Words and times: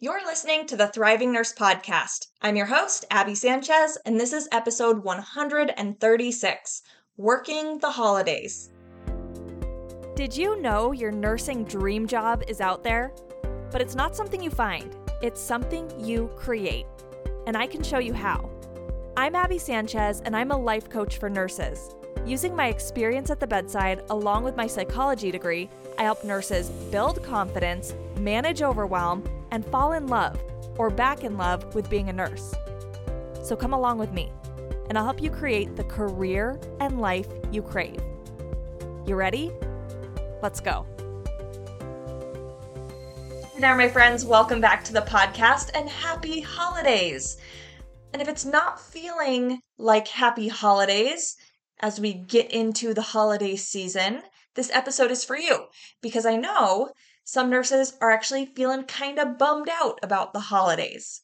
You're 0.00 0.24
listening 0.24 0.64
to 0.68 0.76
the 0.76 0.86
Thriving 0.86 1.32
Nurse 1.32 1.52
Podcast. 1.52 2.28
I'm 2.40 2.54
your 2.54 2.66
host, 2.66 3.04
Abby 3.10 3.34
Sanchez, 3.34 3.98
and 4.06 4.14
this 4.14 4.32
is 4.32 4.48
episode 4.52 5.02
136 5.02 6.82
Working 7.16 7.78
the 7.80 7.90
Holidays. 7.90 8.70
Did 10.14 10.36
you 10.36 10.62
know 10.62 10.92
your 10.92 11.10
nursing 11.10 11.64
dream 11.64 12.06
job 12.06 12.44
is 12.46 12.60
out 12.60 12.84
there? 12.84 13.12
But 13.72 13.80
it's 13.80 13.96
not 13.96 14.14
something 14.14 14.40
you 14.40 14.50
find, 14.50 14.94
it's 15.20 15.40
something 15.40 15.90
you 15.98 16.30
create. 16.36 16.86
And 17.48 17.56
I 17.56 17.66
can 17.66 17.82
show 17.82 17.98
you 17.98 18.12
how. 18.12 18.48
I'm 19.16 19.34
Abby 19.34 19.58
Sanchez, 19.58 20.22
and 20.24 20.36
I'm 20.36 20.52
a 20.52 20.56
life 20.56 20.88
coach 20.88 21.18
for 21.18 21.28
nurses. 21.28 21.96
Using 22.24 22.54
my 22.54 22.68
experience 22.68 23.30
at 23.30 23.40
the 23.40 23.48
bedside, 23.48 24.04
along 24.10 24.44
with 24.44 24.56
my 24.56 24.68
psychology 24.68 25.32
degree, 25.32 25.68
I 25.98 26.04
help 26.04 26.22
nurses 26.22 26.68
build 26.92 27.20
confidence, 27.24 27.94
manage 28.20 28.62
overwhelm, 28.62 29.24
and 29.50 29.64
fall 29.66 29.92
in 29.92 30.06
love 30.06 30.40
or 30.76 30.90
back 30.90 31.24
in 31.24 31.36
love 31.36 31.74
with 31.74 31.90
being 31.90 32.08
a 32.08 32.12
nurse. 32.12 32.54
So 33.42 33.56
come 33.56 33.72
along 33.72 33.98
with 33.98 34.12
me, 34.12 34.30
and 34.88 34.98
I'll 34.98 35.04
help 35.04 35.22
you 35.22 35.30
create 35.30 35.76
the 35.76 35.84
career 35.84 36.60
and 36.80 37.00
life 37.00 37.28
you 37.50 37.62
crave. 37.62 38.00
You 39.06 39.16
ready? 39.16 39.50
Let's 40.42 40.60
go. 40.60 40.86
Hey 43.52 43.60
there, 43.60 43.76
my 43.76 43.88
friends. 43.88 44.24
Welcome 44.24 44.60
back 44.60 44.84
to 44.84 44.92
the 44.92 45.00
podcast 45.00 45.70
and 45.74 45.88
happy 45.88 46.40
holidays. 46.40 47.38
And 48.12 48.22
if 48.22 48.28
it's 48.28 48.44
not 48.44 48.80
feeling 48.80 49.60
like 49.78 50.08
happy 50.08 50.48
holidays, 50.48 51.36
as 51.80 52.00
we 52.00 52.12
get 52.12 52.50
into 52.52 52.94
the 52.94 53.02
holiday 53.02 53.56
season, 53.56 54.22
this 54.54 54.70
episode 54.72 55.10
is 55.10 55.24
for 55.24 55.36
you 55.36 55.66
because 56.02 56.26
I 56.26 56.36
know 56.36 56.90
some 57.28 57.50
nurses 57.50 57.92
are 58.00 58.10
actually 58.10 58.46
feeling 58.46 58.84
kind 58.84 59.18
of 59.18 59.36
bummed 59.36 59.68
out 59.68 59.98
about 60.02 60.32
the 60.32 60.40
holidays. 60.40 61.20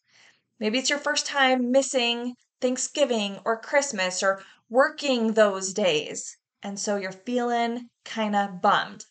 Maybe 0.61 0.79
it's 0.79 0.91
your 0.91 0.99
first 0.99 1.25
time 1.25 1.73
missing 1.73 2.35
Thanksgiving 2.61 3.41
or 3.47 3.59
Christmas 3.59 4.23
or 4.23 4.43
working 4.69 5.33
those 5.33 5.73
days, 5.73 6.37
and 6.63 6.79
so 6.79 6.97
you're 6.97 7.11
feeling 7.11 7.89
kind 8.05 8.37
of 8.37 8.61
bummed. 8.61 9.07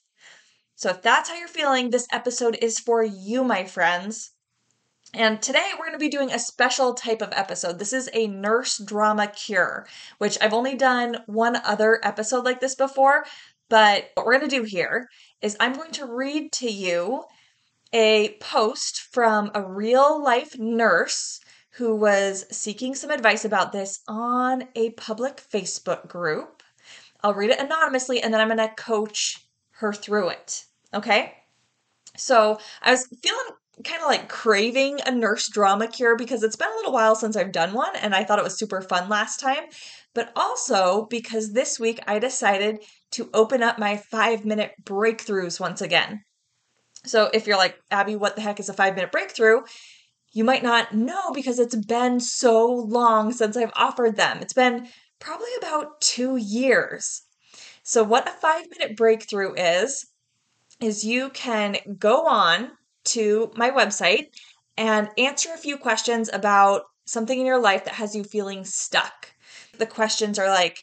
So, 0.75 0.91
if 0.91 1.01
that's 1.01 1.29
how 1.29 1.35
you're 1.35 1.47
feeling, 1.47 1.89
this 1.89 2.05
episode 2.11 2.59
is 2.61 2.77
for 2.77 3.01
you, 3.01 3.43
my 3.43 3.63
friends. 3.63 4.33
And 5.15 5.41
today 5.41 5.71
we're 5.71 5.85
going 5.85 5.93
to 5.93 5.97
be 5.97 6.09
doing 6.09 6.31
a 6.31 6.37
special 6.37 6.93
type 6.93 7.23
of 7.23 7.33
episode. 7.33 7.79
This 7.79 7.93
is 7.93 8.07
a 8.13 8.27
nurse 8.27 8.77
drama 8.77 9.27
cure, 9.27 9.87
which 10.19 10.37
I've 10.41 10.53
only 10.53 10.75
done 10.75 11.23
one 11.25 11.55
other 11.55 11.99
episode 12.03 12.45
like 12.45 12.59
this 12.59 12.75
before. 12.75 13.25
But 13.69 14.11
what 14.13 14.27
we're 14.27 14.37
going 14.37 14.49
to 14.49 14.55
do 14.55 14.63
here 14.63 15.09
is 15.43 15.57
I'm 15.59 15.73
going 15.73 15.91
to 15.91 16.05
read 16.05 16.51
to 16.53 16.71
you 16.71 17.25
a 17.91 18.37
post 18.39 19.01
from 19.11 19.51
a 19.53 19.61
real 19.61 20.23
life 20.23 20.57
nurse 20.57 21.41
who 21.71 21.95
was 21.95 22.45
seeking 22.49 22.95
some 22.95 23.11
advice 23.11 23.45
about 23.45 23.71
this 23.71 23.99
on 24.07 24.63
a 24.75 24.91
public 24.91 25.43
Facebook 25.51 26.07
group. 26.07 26.63
I'll 27.21 27.33
read 27.33 27.51
it 27.51 27.59
anonymously 27.59 28.21
and 28.21 28.33
then 28.33 28.41
I'm 28.41 28.47
going 28.47 28.57
to 28.57 28.73
coach 28.75 29.45
her 29.77 29.91
through 29.91 30.29
it. 30.29 30.65
Okay? 30.93 31.33
So 32.15 32.57
I 32.81 32.91
was 32.91 33.07
feeling 33.21 33.57
kind 33.83 34.01
of 34.01 34.07
like 34.07 34.29
craving 34.29 34.99
a 35.05 35.11
nurse 35.11 35.49
drama 35.49 35.87
cure 35.87 36.15
because 36.15 36.43
it's 36.43 36.55
been 36.55 36.71
a 36.71 36.75
little 36.75 36.93
while 36.93 37.15
since 37.15 37.35
I've 37.35 37.51
done 37.51 37.73
one 37.73 37.95
and 37.95 38.13
I 38.13 38.23
thought 38.23 38.37
it 38.39 38.43
was 38.43 38.57
super 38.57 38.81
fun 38.81 39.09
last 39.09 39.39
time. 39.39 39.63
But 40.13 40.31
also 40.35 41.07
because 41.09 41.53
this 41.53 41.79
week 41.79 41.99
I 42.07 42.19
decided 42.19 42.83
to 43.13 43.29
open 43.33 43.63
up 43.63 43.79
my 43.79 43.97
five 43.97 44.45
minute 44.45 44.73
breakthroughs 44.83 45.59
once 45.59 45.81
again. 45.81 46.23
So 47.05 47.29
if 47.33 47.47
you're 47.47 47.57
like, 47.57 47.77
Abby, 47.91 48.15
what 48.15 48.35
the 48.35 48.41
heck 48.41 48.59
is 48.59 48.69
a 48.69 48.73
five 48.73 48.95
minute 48.95 49.11
breakthrough? 49.11 49.61
You 50.31 50.43
might 50.43 50.63
not 50.63 50.93
know 50.93 51.31
because 51.33 51.59
it's 51.59 51.75
been 51.75 52.19
so 52.19 52.65
long 52.67 53.31
since 53.31 53.55
I've 53.55 53.73
offered 53.75 54.15
them. 54.15 54.39
It's 54.41 54.53
been 54.53 54.87
probably 55.19 55.49
about 55.57 56.01
two 56.01 56.37
years. 56.37 57.21
So, 57.83 58.03
what 58.03 58.27
a 58.27 58.31
five 58.31 58.65
minute 58.71 58.97
breakthrough 58.97 59.53
is, 59.53 60.07
is 60.79 61.03
you 61.03 61.29
can 61.29 61.77
go 61.99 62.25
on 62.25 62.71
to 63.05 63.51
my 63.55 63.69
website 63.69 64.27
and 64.77 65.09
answer 65.17 65.49
a 65.53 65.57
few 65.57 65.77
questions 65.77 66.29
about 66.33 66.83
something 67.05 67.39
in 67.39 67.45
your 67.45 67.59
life 67.59 67.85
that 67.85 67.95
has 67.95 68.15
you 68.15 68.23
feeling 68.23 68.63
stuck. 68.63 69.33
The 69.77 69.85
questions 69.85 70.39
are 70.39 70.47
like, 70.47 70.81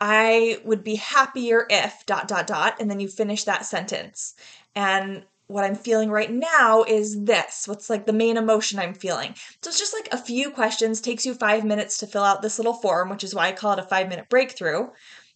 I 0.00 0.58
would 0.64 0.84
be 0.84 0.96
happier 0.96 1.66
if 1.68 2.04
dot 2.06 2.28
dot 2.28 2.46
dot, 2.46 2.76
and 2.80 2.90
then 2.90 3.00
you 3.00 3.08
finish 3.08 3.44
that 3.44 3.66
sentence. 3.66 4.34
And 4.74 5.24
what 5.48 5.64
I'm 5.64 5.74
feeling 5.74 6.10
right 6.10 6.30
now 6.30 6.84
is 6.84 7.24
this. 7.24 7.66
What's 7.66 7.88
like 7.88 8.06
the 8.06 8.12
main 8.12 8.36
emotion 8.36 8.78
I'm 8.78 8.94
feeling? 8.94 9.34
So 9.62 9.70
it's 9.70 9.78
just 9.78 9.94
like 9.94 10.08
a 10.12 10.22
few 10.22 10.50
questions, 10.50 11.00
takes 11.00 11.24
you 11.24 11.34
five 11.34 11.64
minutes 11.64 11.98
to 11.98 12.06
fill 12.06 12.22
out 12.22 12.42
this 12.42 12.58
little 12.58 12.74
form, 12.74 13.08
which 13.08 13.24
is 13.24 13.34
why 13.34 13.48
I 13.48 13.52
call 13.52 13.72
it 13.72 13.78
a 13.78 13.82
five 13.82 14.08
minute 14.08 14.28
breakthrough. 14.28 14.88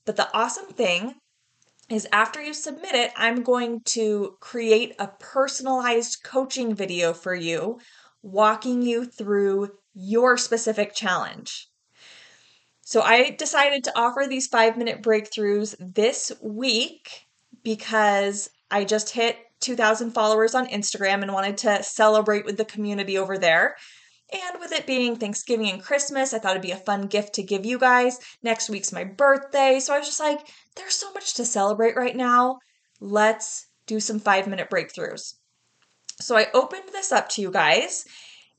But 0.05 0.17
the 0.17 0.29
awesome 0.35 0.67
thing 0.67 1.15
is 1.89 2.07
after 2.13 2.43
you 2.43 2.55
submit 2.55 2.95
it, 2.95 3.13
I'm 3.17 3.43
going 3.43 3.81
to 3.87 4.37
create 4.41 4.95
a 4.99 5.09
personalized 5.19 6.23
coaching 6.23 6.75
video 6.75 7.13
for 7.13 7.35
you, 7.35 7.81
walking 8.23 8.83
you 8.83 9.07
through 9.07 9.71
your 9.95 10.37
specific 10.37 10.95
challenge. 10.95 11.69
So 12.93 13.01
I 13.01 13.31
decided 13.31 13.85
to 13.85 13.99
offer 13.99 14.27
these 14.29 14.47
five 14.47 14.77
minute 14.77 15.01
breakthroughs 15.01 15.75
this 15.81 16.31
week 16.43 17.27
because 17.65 18.51
I 18.71 18.85
just 18.85 19.09
hit 19.09 19.39
2,000 19.61 20.11
followers 20.11 20.55
on 20.55 20.67
Instagram 20.67 21.23
and 21.23 21.33
wanted 21.33 21.57
to 21.57 21.83
celebrate 21.83 22.45
with 22.45 22.59
the 22.59 22.67
community 22.67 23.17
over 23.17 23.39
there. 23.39 23.77
And 24.31 24.61
with 24.61 24.73
it 24.73 24.87
being 24.87 25.17
Thanksgiving 25.17 25.71
and 25.71 25.83
Christmas, 25.83 26.35
I 26.35 26.39
thought 26.39 26.51
it'd 26.51 26.61
be 26.61 26.73
a 26.73 26.77
fun 26.77 27.07
gift 27.07 27.33
to 27.37 27.43
give 27.43 27.65
you 27.65 27.79
guys. 27.79 28.19
Next 28.43 28.69
week's 28.69 28.93
my 28.93 29.05
birthday. 29.05 29.81
So 29.81 29.95
I 29.95 29.99
was 29.99 30.07
just 30.07 30.21
like, 30.21 30.47
there's 30.77 30.93
so 30.93 31.11
much 31.15 31.33
to 31.37 31.47
celebrate 31.47 31.97
right 31.97 32.15
now. 32.15 32.59
Let's 33.01 33.69
do 33.87 34.01
some 34.01 34.21
five 34.21 34.47
minute 34.47 34.69
breakthroughs. 34.69 35.37
So 36.21 36.37
I 36.37 36.49
opened 36.53 36.91
this 36.93 37.11
up 37.11 37.31
to 37.31 37.41
you 37.41 37.51
guys. 37.51 38.05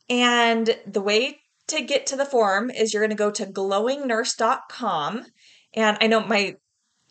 And 0.10 0.76
the 0.88 1.02
way 1.02 1.43
to 1.68 1.82
get 1.82 2.06
to 2.08 2.16
the 2.16 2.26
form 2.26 2.70
is 2.70 2.94
you're 2.94 3.02
going 3.02 3.10
to 3.10 3.16
go 3.16 3.32
to 3.32 3.46
glowingnurse.com. 3.46 5.26
And 5.74 5.98
I 6.02 6.08
know 6.08 6.26
my 6.26 6.56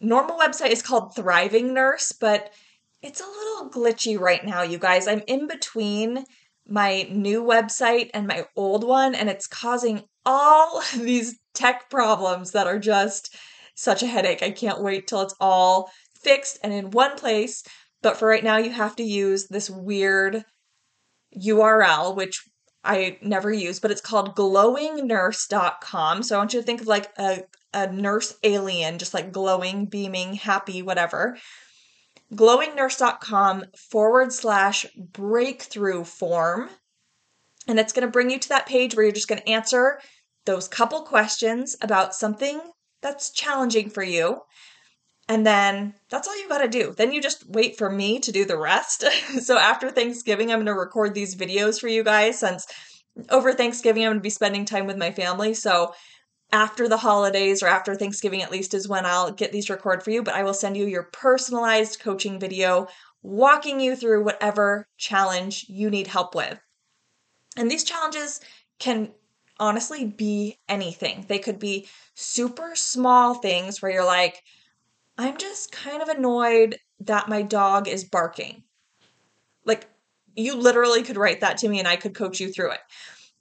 normal 0.00 0.38
website 0.38 0.70
is 0.70 0.82
called 0.82 1.14
Thriving 1.14 1.72
Nurse, 1.72 2.12
but 2.12 2.52
it's 3.02 3.20
a 3.20 3.24
little 3.24 3.70
glitchy 3.70 4.18
right 4.18 4.44
now, 4.44 4.62
you 4.62 4.78
guys. 4.78 5.08
I'm 5.08 5.22
in 5.26 5.48
between 5.48 6.24
my 6.68 7.08
new 7.10 7.42
website 7.42 8.10
and 8.14 8.26
my 8.26 8.46
old 8.56 8.84
one, 8.84 9.14
and 9.14 9.28
it's 9.28 9.46
causing 9.46 10.02
all 10.24 10.82
these 10.96 11.38
tech 11.54 11.90
problems 11.90 12.52
that 12.52 12.66
are 12.66 12.78
just 12.78 13.36
such 13.74 14.02
a 14.02 14.06
headache. 14.06 14.42
I 14.42 14.50
can't 14.50 14.82
wait 14.82 15.06
till 15.06 15.22
it's 15.22 15.34
all 15.40 15.90
fixed 16.20 16.58
and 16.62 16.72
in 16.72 16.90
one 16.90 17.16
place. 17.16 17.64
But 18.02 18.16
for 18.16 18.28
right 18.28 18.44
now, 18.44 18.56
you 18.56 18.70
have 18.70 18.96
to 18.96 19.02
use 19.02 19.46
this 19.46 19.70
weird 19.70 20.44
URL, 21.36 22.16
which 22.16 22.44
I 22.84 23.18
never 23.22 23.52
use, 23.52 23.78
but 23.78 23.90
it's 23.90 24.00
called 24.00 24.34
glowingnurse.com. 24.34 26.22
So 26.22 26.34
I 26.34 26.38
want 26.38 26.52
you 26.52 26.60
to 26.60 26.66
think 26.66 26.80
of 26.80 26.86
like 26.86 27.10
a, 27.18 27.44
a 27.72 27.92
nurse 27.92 28.34
alien, 28.42 28.98
just 28.98 29.14
like 29.14 29.32
glowing, 29.32 29.86
beaming, 29.86 30.34
happy, 30.34 30.82
whatever 30.82 31.36
glowingnurse.com 32.34 33.64
forward 33.76 34.32
slash 34.32 34.86
breakthrough 34.96 36.04
form. 36.04 36.70
And 37.68 37.78
it's 37.78 37.92
going 37.92 38.06
to 38.06 38.10
bring 38.10 38.30
you 38.30 38.38
to 38.38 38.48
that 38.48 38.66
page 38.66 38.94
where 38.94 39.04
you're 39.04 39.12
just 39.12 39.28
going 39.28 39.40
to 39.40 39.48
answer 39.48 40.00
those 40.46 40.66
couple 40.66 41.02
questions 41.02 41.76
about 41.80 42.14
something 42.14 42.60
that's 43.00 43.30
challenging 43.30 43.90
for 43.90 44.02
you. 44.02 44.40
And 45.28 45.46
then 45.46 45.94
that's 46.10 46.26
all 46.26 46.38
you 46.38 46.48
got 46.48 46.58
to 46.58 46.68
do. 46.68 46.94
Then 46.96 47.12
you 47.12 47.22
just 47.22 47.48
wait 47.48 47.78
for 47.78 47.88
me 47.88 48.18
to 48.20 48.32
do 48.32 48.44
the 48.44 48.58
rest. 48.58 49.04
so 49.40 49.56
after 49.56 49.90
Thanksgiving, 49.90 50.50
I'm 50.50 50.58
going 50.58 50.66
to 50.66 50.74
record 50.74 51.14
these 51.14 51.36
videos 51.36 51.80
for 51.80 51.88
you 51.88 52.02
guys 52.02 52.38
since 52.38 52.66
over 53.30 53.52
Thanksgiving, 53.52 54.04
I'm 54.04 54.10
going 54.10 54.18
to 54.18 54.22
be 54.22 54.30
spending 54.30 54.64
time 54.64 54.86
with 54.86 54.96
my 54.96 55.10
family. 55.10 55.54
So 55.54 55.94
after 56.50 56.88
the 56.88 56.98
holidays 56.98 57.62
or 57.62 57.66
after 57.66 57.94
Thanksgiving, 57.94 58.42
at 58.42 58.50
least, 58.50 58.74
is 58.74 58.88
when 58.88 59.06
I'll 59.06 59.32
get 59.32 59.52
these 59.52 59.70
recorded 59.70 60.02
for 60.02 60.10
you. 60.10 60.22
But 60.22 60.34
I 60.34 60.42
will 60.42 60.54
send 60.54 60.76
you 60.76 60.86
your 60.86 61.04
personalized 61.04 62.00
coaching 62.00 62.40
video 62.40 62.88
walking 63.22 63.80
you 63.80 63.94
through 63.96 64.24
whatever 64.24 64.88
challenge 64.96 65.66
you 65.68 65.90
need 65.90 66.08
help 66.08 66.34
with. 66.34 66.58
And 67.56 67.70
these 67.70 67.84
challenges 67.84 68.40
can 68.78 69.12
honestly 69.60 70.04
be 70.04 70.58
anything. 70.68 71.26
They 71.28 71.38
could 71.38 71.58
be 71.58 71.86
super 72.14 72.74
small 72.74 73.34
things 73.34 73.80
where 73.80 73.92
you're 73.92 74.04
like, 74.04 74.42
I'm 75.22 75.36
just 75.36 75.70
kind 75.70 76.02
of 76.02 76.08
annoyed 76.08 76.78
that 77.00 77.28
my 77.28 77.42
dog 77.42 77.86
is 77.86 78.04
barking. 78.04 78.64
Like, 79.64 79.88
you 80.34 80.56
literally 80.56 81.02
could 81.02 81.16
write 81.16 81.40
that 81.40 81.58
to 81.58 81.68
me 81.68 81.78
and 81.78 81.86
I 81.86 81.96
could 81.96 82.14
coach 82.14 82.40
you 82.40 82.52
through 82.52 82.72
it. 82.72 82.80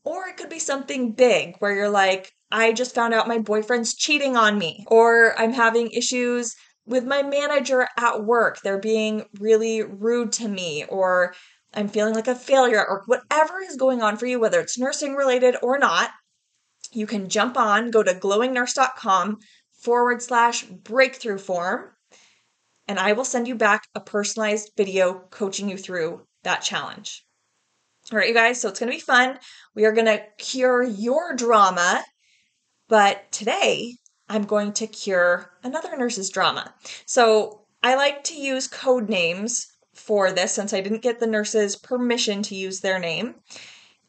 Or 0.04 0.28
it 0.28 0.38
could 0.38 0.50
be 0.50 0.60
something 0.60 1.14
big 1.14 1.56
where 1.58 1.74
you're 1.74 1.90
like, 1.90 2.32
I 2.52 2.72
just 2.72 2.94
found 2.94 3.14
out 3.14 3.28
my 3.28 3.40
boyfriend's 3.40 3.96
cheating 3.96 4.36
on 4.36 4.58
me, 4.58 4.84
or 4.88 5.40
I'm 5.40 5.54
having 5.54 5.90
issues 5.92 6.56
with 6.86 7.06
my 7.06 7.24
manager 7.24 7.88
at 7.98 8.26
work. 8.26 8.62
They're 8.62 8.80
being 8.80 9.26
really 9.40 9.84
rude 9.84 10.34
to 10.34 10.48
me, 10.48 10.86
or 10.90 11.34
I'm 11.74 11.88
feeling 11.88 12.14
like 12.14 12.28
a 12.28 12.36
failure, 12.36 12.82
at 12.82 12.90
work. 12.90 13.08
whatever 13.08 13.62
is 13.62 13.78
going 13.78 14.02
on 14.02 14.18
for 14.18 14.26
you, 14.26 14.40
whether 14.40 14.60
it's 14.60 14.78
nursing 14.78 15.16
related 15.16 15.56
or 15.64 15.80
not, 15.80 16.10
you 16.92 17.08
can 17.08 17.30
jump 17.30 17.58
on, 17.58 17.90
go 17.90 18.04
to 18.04 18.14
glowingnurse.com 18.14 19.38
forward 19.82 20.22
slash 20.22 20.64
breakthrough 20.64 21.38
form, 21.38 21.92
and 22.88 23.00
I 23.00 23.14
will 23.14 23.26
send 23.26 23.48
you 23.48 23.56
back 23.56 23.84
a 23.96 24.00
personalized 24.00 24.72
video 24.78 25.26
coaching 25.32 25.70
you 25.70 25.78
through 25.78 26.26
that 26.44 26.62
challenge. 26.62 27.26
All 28.12 28.18
right, 28.18 28.28
you 28.28 28.34
guys, 28.34 28.60
so 28.60 28.70
it's 28.70 28.80
going 28.80 28.92
to 28.92 28.98
be 28.98 29.02
fun. 29.02 29.38
We 29.76 29.86
are 29.86 29.92
going 29.92 30.08
to 30.08 30.24
cure 30.38 30.84
your 30.84 31.36
drama, 31.36 32.04
but 32.90 33.32
today 33.32 33.96
I'm 34.28 34.44
going 34.44 34.74
to 34.74 34.88
cure 34.88 35.52
another 35.64 35.96
nurse's 35.96 36.30
drama. 36.30 36.74
So 37.06 37.66
I 37.84 37.96
like 37.96 38.24
to 38.26 38.36
use 38.36 38.68
code 38.68 39.10
names 39.10 39.68
for 39.94 40.32
this 40.32 40.52
since 40.52 40.74
I 40.74 40.82
didn't 40.82 41.02
get 41.02 41.20
the 41.20 41.28
nurse's 41.28 41.76
permission 41.76 42.42
to 42.44 42.56
use 42.56 42.80
their 42.80 43.00
name. 43.00 43.36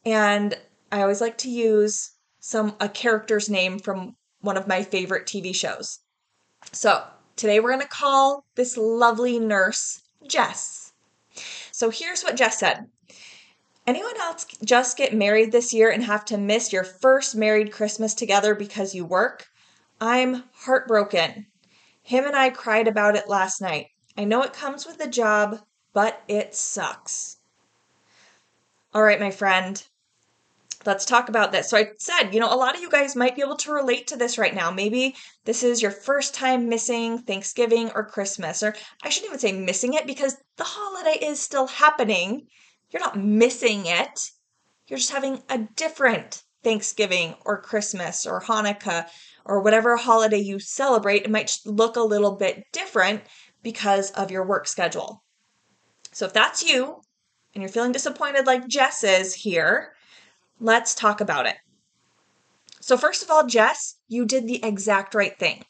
And 0.05 0.57
I 0.91 1.03
always 1.03 1.21
like 1.21 1.39
to 1.39 1.51
use 1.51 2.13
some 2.41 2.75
a 2.81 2.89
character's 2.89 3.49
name 3.49 3.79
from 3.79 4.17
one 4.43 4.57
of 4.57 4.69
my 4.69 4.83
favorite 4.83 5.27
TV 5.27 5.55
shows. 5.55 6.01
So, 6.71 7.05
today 7.37 7.59
we're 7.59 7.71
going 7.71 7.81
to 7.81 7.89
call 7.89 8.45
this 8.55 8.77
lovely 8.77 9.39
nurse 9.39 10.03
Jess. 10.29 10.93
So, 11.71 11.91
here's 11.91 12.23
what 12.23 12.37
Jess 12.37 12.59
said. 12.59 12.87
Anyone 13.87 14.21
else 14.21 14.47
just 14.65 14.97
get 14.97 15.15
married 15.15 15.51
this 15.51 15.73
year 15.73 15.91
and 15.91 16.05
have 16.05 16.25
to 16.27 16.39
miss 16.39 16.73
your 16.73 16.85
first 16.85 17.35
married 17.35 17.73
Christmas 17.73 18.15
together 18.15 18.55
because 18.55 18.95
you 18.95 19.05
work? 19.05 19.47
I'm 20.01 20.45
heartbroken. 20.53 21.47
Him 22.03 22.25
and 22.27 22.37
I 22.37 22.51
cried 22.51 22.87
about 22.87 23.17
it 23.17 23.29
last 23.29 23.61
night. 23.61 23.87
I 24.17 24.25
know 24.25 24.43
it 24.43 24.53
comes 24.53 24.87
with 24.87 24.99
the 24.99 25.09
job, 25.09 25.61
but 25.93 26.23
it 26.29 26.55
sucks. 26.55 27.39
All 28.95 29.03
right, 29.03 29.19
my 29.19 29.31
friend, 29.31 29.83
let's 30.85 31.05
talk 31.05 31.29
about 31.29 31.53
this. 31.53 31.71
So 31.71 31.77
I 31.77 31.89
said, 31.99 32.31
you 32.33 32.41
know, 32.41 32.53
a 32.53 32.57
lot 32.57 32.75
of 32.75 32.81
you 32.81 32.91
guys 32.91 33.17
might 33.17 33.37
be 33.37 33.43
able 33.43 33.57
to 33.57 33.73
relate 33.73 34.07
to 34.09 34.17
this 34.17 34.39
right 34.39 34.55
now. 34.55 34.71
Maybe 34.71 35.15
this 35.45 35.63
is 35.63 35.83
your 35.83 35.91
first 35.91 36.35
time 36.35 36.69
missing 36.69 37.19
Thanksgiving 37.19 37.91
or 37.95 38.05
Christmas, 38.05 38.63
or 38.63 38.75
I 39.03 39.09
shouldn't 39.09 39.31
even 39.31 39.39
say 39.39 39.53
missing 39.53 39.95
it 39.95 40.07
because 40.07 40.37
the 40.57 40.65
holiday 40.65 41.25
is 41.25 41.41
still 41.41 41.67
happening. 41.67 42.47
You're 42.91 43.03
not 43.03 43.19
missing 43.19 43.87
it. 43.87 44.21
You're 44.89 44.99
just 44.99 45.13
having 45.13 45.43
a 45.49 45.59
different 45.77 46.43
Thanksgiving 46.63 47.35
or 47.45 47.61
Christmas 47.61 48.27
or 48.27 48.41
Hanukkah 48.41 49.07
or 49.45 49.61
whatever 49.61 49.97
holiday 49.97 50.39
you 50.39 50.59
celebrate. 50.59 51.25
It 51.25 51.31
might 51.31 51.57
look 51.65 51.97
a 51.97 52.03
little 52.03 52.37
bit 52.37 52.65
different 52.73 53.23
because 53.63 54.11
of 54.13 54.31
your 54.31 54.47
work 54.47 54.67
schedule. 54.67 55.23
So 56.13 56.27
if 56.27 56.33
that's 56.33 56.63
you 56.63 57.01
and 57.55 57.63
you're 57.63 57.71
feeling 57.71 57.93
disappointed 57.93 58.47
like 58.47 58.69
Jess 58.69 59.03
is 59.03 59.35
here, 59.35 59.95
let's 60.61 60.95
talk 60.95 61.21
about 61.21 61.47
it. 61.47 61.57
So, 62.81 62.97
first 62.99 63.23
of 63.23 63.31
all, 63.31 63.47
Jess, 63.47 63.97
you 64.09 64.25
did 64.27 64.47
the 64.47 64.63
exact 64.65 65.15
right 65.15 65.39
thing. 65.39 65.65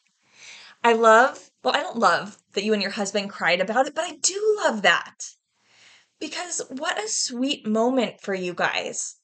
I 0.83 0.93
love, 0.93 1.51
well, 1.63 1.75
I 1.75 1.81
don't 1.81 1.97
love 1.97 2.37
that 2.53 2.63
you 2.63 2.73
and 2.73 2.81
your 2.81 2.91
husband 2.91 3.29
cried 3.29 3.61
about 3.61 3.87
it, 3.87 3.95
but 3.95 4.05
I 4.05 4.17
do 4.17 4.57
love 4.63 4.81
that. 4.83 5.35
Because 6.19 6.61
what 6.69 7.03
a 7.03 7.07
sweet 7.07 7.67
moment 7.67 8.21
for 8.21 8.33
you 8.33 8.53
guys. 8.53 9.17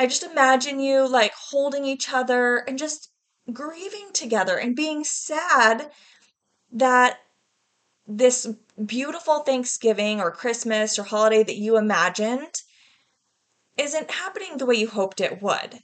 I 0.00 0.06
just 0.06 0.24
imagine 0.24 0.80
you 0.80 1.06
like 1.08 1.32
holding 1.34 1.84
each 1.84 2.12
other 2.12 2.58
and 2.58 2.78
just 2.78 3.10
grieving 3.52 4.10
together 4.12 4.58
and 4.58 4.74
being 4.76 5.04
sad 5.04 5.92
that 6.72 7.20
this 8.06 8.46
beautiful 8.86 9.40
Thanksgiving 9.40 10.20
or 10.20 10.30
Christmas 10.30 10.98
or 10.98 11.04
holiday 11.04 11.42
that 11.42 11.56
you 11.56 11.76
imagined 11.76 12.62
isn't 13.80 14.10
happening 14.10 14.56
the 14.56 14.66
way 14.66 14.76
you 14.76 14.88
hoped 14.88 15.20
it 15.20 15.42
would. 15.42 15.80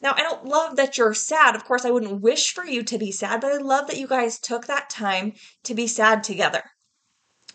Now, 0.00 0.14
I 0.16 0.22
don't 0.22 0.44
love 0.44 0.76
that 0.76 0.98
you're 0.98 1.14
sad. 1.14 1.54
Of 1.54 1.64
course, 1.64 1.84
I 1.84 1.90
wouldn't 1.90 2.22
wish 2.22 2.52
for 2.52 2.64
you 2.64 2.82
to 2.82 2.98
be 2.98 3.12
sad, 3.12 3.40
but 3.40 3.52
I 3.52 3.58
love 3.58 3.86
that 3.86 3.98
you 3.98 4.06
guys 4.06 4.38
took 4.40 4.66
that 4.66 4.90
time 4.90 5.34
to 5.64 5.74
be 5.74 5.86
sad 5.86 6.24
together. 6.24 6.62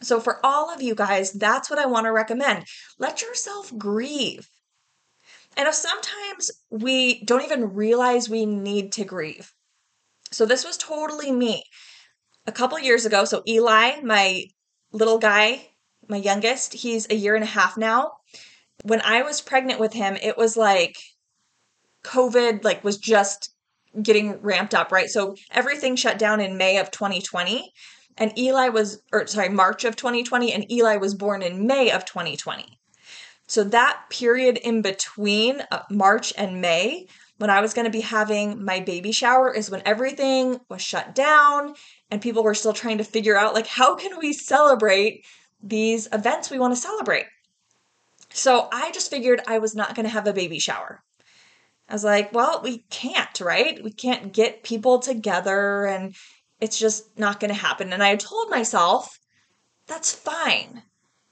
So, 0.01 0.19
for 0.19 0.45
all 0.45 0.73
of 0.73 0.81
you 0.81 0.95
guys, 0.95 1.31
that's 1.31 1.69
what 1.69 1.79
I 1.79 1.87
want 1.87 2.05
to 2.05 2.11
recommend. 2.11 2.65
Let 2.99 3.21
yourself 3.21 3.75
grieve. 3.77 4.47
I 5.57 5.63
know 5.63 5.71
sometimes 5.71 6.51
we 6.69 7.23
don't 7.25 7.43
even 7.43 7.73
realize 7.73 8.29
we 8.29 8.45
need 8.45 8.91
to 8.93 9.03
grieve. 9.03 9.51
So, 10.31 10.45
this 10.45 10.63
was 10.63 10.77
totally 10.77 11.31
me 11.31 11.63
a 12.47 12.51
couple 12.51 12.79
years 12.79 13.05
ago. 13.05 13.25
So 13.25 13.43
Eli, 13.45 13.99
my 14.01 14.45
little 14.91 15.19
guy, 15.19 15.67
my 16.07 16.17
youngest, 16.17 16.73
he's 16.73 17.05
a 17.09 17.15
year 17.15 17.35
and 17.35 17.43
a 17.43 17.47
half 17.47 17.77
now. 17.77 18.13
When 18.83 19.01
I 19.01 19.21
was 19.23 19.41
pregnant 19.41 19.79
with 19.79 19.93
him, 19.93 20.17
it 20.21 20.37
was 20.37 20.55
like 20.55 20.97
COVID 22.03 22.63
like 22.63 22.83
was 22.83 22.97
just 22.97 23.53
getting 24.01 24.39
ramped 24.41 24.73
up, 24.73 24.91
right? 24.91 25.09
So 25.09 25.35
everything 25.51 25.95
shut 25.95 26.19
down 26.19 26.39
in 26.39 26.57
May 26.57 26.77
of 26.77 26.91
2020 26.91 27.71
and 28.17 28.37
Eli 28.37 28.69
was 28.69 29.01
or 29.11 29.27
sorry, 29.27 29.49
March 29.49 29.85
of 29.85 29.95
2020 29.95 30.53
and 30.53 30.71
Eli 30.71 30.97
was 30.97 31.15
born 31.15 31.41
in 31.41 31.67
May 31.67 31.91
of 31.91 32.05
2020. 32.05 32.77
So 33.47 33.63
that 33.63 34.03
period 34.09 34.57
in 34.57 34.81
between 34.81 35.61
uh, 35.71 35.83
March 35.89 36.33
and 36.37 36.61
May 36.61 37.07
when 37.37 37.49
I 37.49 37.61
was 37.61 37.73
going 37.73 37.85
to 37.85 37.91
be 37.91 38.01
having 38.01 38.63
my 38.63 38.79
baby 38.79 39.11
shower 39.11 39.53
is 39.53 39.69
when 39.69 39.83
everything 39.85 40.59
was 40.69 40.81
shut 40.81 41.15
down 41.15 41.75
and 42.09 42.21
people 42.21 42.43
were 42.43 42.55
still 42.55 42.73
trying 42.73 42.97
to 42.97 43.03
figure 43.03 43.37
out 43.37 43.53
like 43.53 43.67
how 43.67 43.95
can 43.95 44.17
we 44.17 44.33
celebrate 44.33 45.25
these 45.61 46.07
events 46.11 46.49
we 46.49 46.59
want 46.59 46.75
to 46.75 46.81
celebrate. 46.81 47.25
So 48.37 48.67
I 48.71 48.91
just 48.91 49.09
figured 49.09 49.41
I 49.47 49.57
was 49.57 49.75
not 49.75 49.95
going 49.95 50.05
to 50.05 50.11
have 50.11 50.27
a 50.27 50.33
baby 50.33 50.59
shower. 50.59 51.03
I 51.89 51.93
was 51.93 52.03
like, 52.03 52.33
well, 52.33 52.61
we 52.63 52.79
can't, 52.89 53.39
right? 53.39 53.83
We 53.83 53.91
can't 53.91 54.31
get 54.33 54.63
people 54.63 54.99
together 54.99 55.85
and 55.85 56.15
it's 56.59 56.77
just 56.77 57.17
not 57.17 57.39
going 57.39 57.49
to 57.49 57.59
happen. 57.59 57.93
And 57.93 58.03
I 58.03 58.15
told 58.15 58.49
myself, 58.49 59.19
that's 59.87 60.13
fine. 60.13 60.83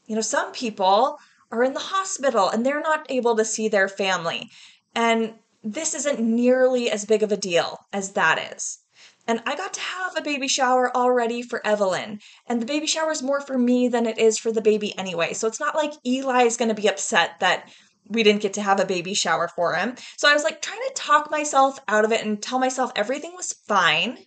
You 0.07 0.15
know, 0.15 0.21
some 0.21 0.51
people 0.51 1.17
are 1.51 1.63
in 1.63 1.73
the 1.73 1.79
hospital 1.79 2.49
and 2.49 2.65
they're 2.65 2.81
not 2.81 3.05
able 3.09 3.35
to 3.35 3.45
see 3.45 3.67
their 3.67 3.87
family. 3.87 4.49
And 4.95 5.35
this 5.63 5.93
isn't 5.93 6.19
nearly 6.19 6.89
as 6.89 7.05
big 7.05 7.21
of 7.21 7.31
a 7.31 7.37
deal 7.37 7.79
as 7.91 8.13
that 8.13 8.53
is. 8.55 8.79
And 9.27 9.41
I 9.45 9.55
got 9.55 9.73
to 9.73 9.81
have 9.81 10.15
a 10.15 10.21
baby 10.21 10.47
shower 10.47 10.95
already 10.95 11.41
for 11.41 11.65
Evelyn. 11.65 12.19
And 12.47 12.61
the 12.61 12.65
baby 12.65 12.85
shower 12.85 13.11
is 13.11 13.23
more 13.23 13.41
for 13.41 13.57
me 13.57 13.87
than 13.87 14.05
it 14.05 14.19
is 14.19 14.37
for 14.37 14.51
the 14.51 14.61
baby 14.61 14.95
anyway. 14.97 15.33
So 15.33 15.47
it's 15.47 15.59
not 15.59 15.75
like 15.75 15.93
Eli 16.05 16.43
is 16.43 16.57
going 16.57 16.69
to 16.69 16.75
be 16.79 16.87
upset 16.87 17.39
that 17.39 17.69
we 18.07 18.21
didn't 18.21 18.43
get 18.43 18.53
to 18.53 18.61
have 18.61 18.79
a 18.79 18.85
baby 18.85 19.15
shower 19.15 19.47
for 19.47 19.73
him. 19.73 19.95
So 20.15 20.29
I 20.29 20.33
was 20.33 20.43
like 20.43 20.61
trying 20.61 20.81
to 20.87 20.93
talk 20.93 21.31
myself 21.31 21.79
out 21.87 22.05
of 22.05 22.11
it 22.11 22.23
and 22.23 22.41
tell 22.41 22.59
myself 22.59 22.91
everything 22.95 23.33
was 23.35 23.53
fine. 23.53 24.19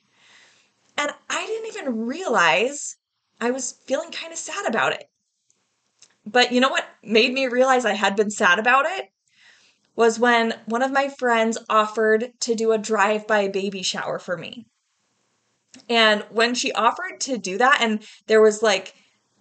And 0.97 1.12
I 1.31 1.47
didn't 1.47 1.69
even 1.69 2.07
realize 2.07 2.97
I 3.40 3.52
was 3.52 3.78
feeling 3.87 4.11
kind 4.11 4.33
of 4.33 4.38
sad 4.38 4.67
about 4.67 4.93
it. 4.93 5.09
But 6.26 6.50
you 6.50 6.61
know 6.61 6.71
what 6.71 6.88
made 7.05 7.33
me 7.33 7.47
realize 7.47 7.85
I 7.85 7.95
had 7.95 8.17
been 8.17 8.31
sad 8.31 8.59
about 8.59 8.87
it? 8.87 9.11
was 9.99 10.17
when 10.17 10.55
one 10.67 10.81
of 10.81 10.93
my 10.93 11.09
friends 11.09 11.59
offered 11.69 12.33
to 12.38 12.55
do 12.55 12.71
a 12.71 12.78
drive 12.78 13.26
by 13.26 13.49
baby 13.49 13.83
shower 13.83 14.21
for 14.21 14.37
me. 14.37 14.64
And 15.88 16.25
when 16.30 16.54
she 16.54 16.72
offered 16.72 17.20
to 17.20 17.38
do 17.38 17.58
that, 17.58 17.78
and 17.80 18.02
there 18.26 18.40
was 18.40 18.62
like 18.62 18.94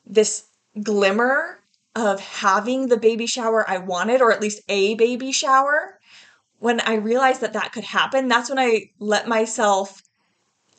this 0.05 0.45
glimmer 0.81 1.59
of 1.95 2.19
having 2.19 2.87
the 2.87 2.97
baby 2.97 3.27
shower 3.27 3.67
I 3.67 3.79
wanted, 3.79 4.21
or 4.21 4.31
at 4.31 4.41
least 4.41 4.61
a 4.69 4.95
baby 4.95 5.31
shower, 5.31 5.99
when 6.59 6.79
I 6.81 6.95
realized 6.95 7.41
that 7.41 7.53
that 7.53 7.71
could 7.71 7.83
happen, 7.83 8.27
that's 8.27 8.49
when 8.49 8.59
I 8.59 8.91
let 8.99 9.27
myself 9.27 10.01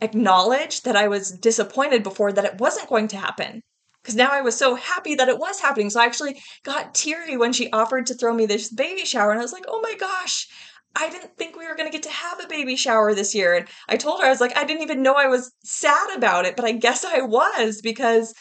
acknowledge 0.01 0.83
that 0.83 0.97
I 0.97 1.09
was 1.09 1.31
disappointed 1.31 2.03
before 2.03 2.33
that 2.33 2.45
it 2.45 2.61
wasn't 2.61 2.89
going 2.89 3.09
to 3.09 3.17
happen 3.17 3.63
because 4.09 4.17
now 4.17 4.31
I 4.31 4.41
was 4.41 4.57
so 4.57 4.75
happy 4.75 5.15
that 5.17 5.29
it 5.29 5.39
was 5.39 5.61
happening. 5.61 5.91
So 5.91 6.01
I 6.01 6.07
actually 6.07 6.41
got 6.63 6.95
teary 6.95 7.37
when 7.37 7.53
she 7.53 7.71
offered 7.73 8.07
to 8.07 8.15
throw 8.15 8.33
me 8.33 8.47
this 8.47 8.73
baby 8.73 9.05
shower. 9.05 9.31
And 9.31 9.39
I 9.39 9.43
was 9.43 9.53
like, 9.53 9.67
oh 9.69 9.81
my 9.83 9.95
gosh, 9.95 10.49
I 10.97 11.11
didn't 11.11 11.37
think 11.37 11.57
we 11.57 11.67
were 11.67 11.77
going 11.77 11.91
to 11.91 11.97
get 11.97 12.03
to 12.05 12.11
have 12.11 12.41
a 12.43 12.49
baby 12.49 12.77
shower 12.77 13.15
this 13.15 13.35
year. 13.35 13.55
And 13.55 13.69
I 13.89 13.97
told 13.97 14.21
her, 14.21 14.27
I 14.27 14.31
was 14.31 14.41
like, 14.41 14.57
I 14.57 14.65
didn't 14.65 14.83
even 14.83 15.03
know 15.03 15.15
I 15.15 15.27
was 15.27 15.53
sad 15.63 16.17
about 16.17 16.45
it, 16.45 16.57
but 16.57 16.65
I 16.65 16.73
guess 16.73 17.05
I 17.05 17.21
was 17.21 17.81
because 17.81 18.35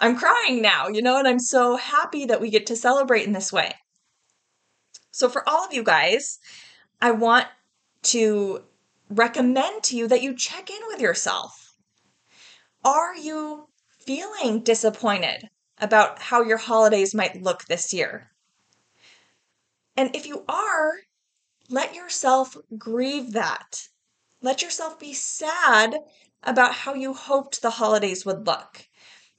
I'm 0.00 0.16
crying 0.16 0.62
now, 0.62 0.88
you 0.88 1.02
know, 1.02 1.18
and 1.18 1.28
I'm 1.28 1.38
so 1.38 1.76
happy 1.76 2.24
that 2.26 2.40
we 2.40 2.50
get 2.50 2.66
to 2.66 2.76
celebrate 2.76 3.26
in 3.26 3.32
this 3.32 3.52
way. 3.52 3.72
So, 5.10 5.28
for 5.28 5.46
all 5.48 5.64
of 5.64 5.74
you 5.74 5.82
guys, 5.84 6.38
I 7.00 7.10
want 7.10 7.46
to 8.04 8.62
recommend 9.10 9.82
to 9.84 9.96
you 9.96 10.08
that 10.08 10.22
you 10.22 10.34
check 10.34 10.70
in 10.70 10.80
with 10.88 11.00
yourself. 11.00 11.74
Are 12.84 13.14
you 13.14 13.68
feeling 14.04 14.60
disappointed 14.62 15.48
about 15.78 16.20
how 16.20 16.42
your 16.42 16.58
holidays 16.58 17.14
might 17.14 17.42
look 17.42 17.64
this 17.64 17.92
year. 17.92 18.30
And 19.96 20.14
if 20.14 20.26
you 20.26 20.44
are, 20.48 20.92
let 21.68 21.94
yourself 21.94 22.56
grieve 22.76 23.32
that. 23.32 23.88
Let 24.40 24.62
yourself 24.62 24.98
be 24.98 25.12
sad 25.12 25.96
about 26.42 26.74
how 26.74 26.94
you 26.94 27.14
hoped 27.14 27.62
the 27.62 27.70
holidays 27.70 28.26
would 28.26 28.46
look 28.46 28.86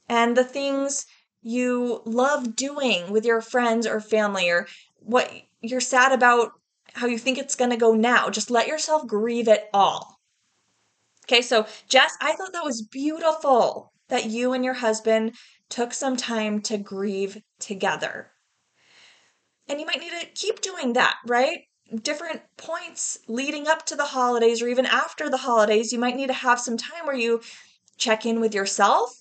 and 0.08 0.36
the 0.36 0.44
things 0.44 1.06
you 1.42 2.00
love 2.06 2.56
doing 2.56 3.10
with 3.10 3.24
your 3.24 3.42
friends 3.42 3.86
or 3.86 4.00
family, 4.00 4.48
or 4.48 4.66
what 4.96 5.30
you're 5.60 5.80
sad 5.80 6.12
about, 6.12 6.52
how 6.94 7.06
you 7.06 7.18
think 7.18 7.36
it's 7.36 7.54
going 7.54 7.70
to 7.70 7.76
go 7.76 7.92
now. 7.92 8.30
Just 8.30 8.50
let 8.50 8.66
yourself 8.66 9.06
grieve 9.06 9.48
it 9.48 9.68
all. 9.74 10.20
Okay, 11.26 11.42
so 11.42 11.66
Jess, 11.88 12.16
I 12.20 12.32
thought 12.34 12.52
that 12.52 12.64
was 12.64 12.82
beautiful 12.82 13.92
that 14.08 14.26
you 14.26 14.52
and 14.52 14.64
your 14.64 14.74
husband 14.74 15.34
took 15.68 15.92
some 15.92 16.16
time 16.16 16.60
to 16.62 16.78
grieve 16.78 17.38
together. 17.58 18.30
And 19.68 19.80
you 19.80 19.86
might 19.86 20.00
need 20.00 20.12
to 20.20 20.26
keep 20.34 20.60
doing 20.60 20.94
that, 20.94 21.16
right? 21.26 21.60
Different 22.02 22.40
points 22.56 23.18
leading 23.28 23.66
up 23.68 23.84
to 23.86 23.96
the 23.96 24.06
holidays 24.06 24.62
or 24.62 24.68
even 24.68 24.86
after 24.86 25.28
the 25.28 25.36
holidays, 25.36 25.92
you 25.92 25.98
might 25.98 26.16
need 26.16 26.28
to 26.28 26.32
have 26.32 26.58
some 26.60 26.76
time 26.76 27.06
where 27.06 27.16
you 27.16 27.42
check 27.96 28.24
in 28.24 28.40
with 28.40 28.54
yourself 28.54 29.14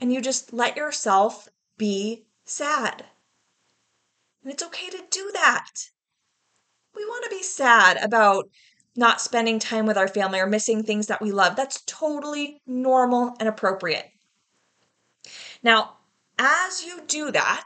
and 0.00 0.12
you 0.12 0.20
just 0.20 0.52
let 0.52 0.76
yourself 0.76 1.48
be 1.76 2.24
sad. 2.44 3.04
And 4.42 4.52
it's 4.52 4.62
okay 4.62 4.88
to 4.90 5.02
do 5.10 5.30
that. 5.34 5.70
We 6.94 7.04
want 7.04 7.24
to 7.24 7.36
be 7.36 7.42
sad 7.42 7.96
about 7.98 8.48
not 8.96 9.20
spending 9.20 9.58
time 9.58 9.86
with 9.86 9.96
our 9.96 10.08
family 10.08 10.40
or 10.40 10.46
missing 10.46 10.82
things 10.82 11.08
that 11.08 11.20
we 11.20 11.30
love. 11.30 11.56
That's 11.56 11.82
totally 11.82 12.60
normal 12.66 13.36
and 13.38 13.48
appropriate. 13.48 14.06
Now, 15.62 15.98
as 16.38 16.84
you 16.84 17.02
do 17.06 17.30
that, 17.32 17.64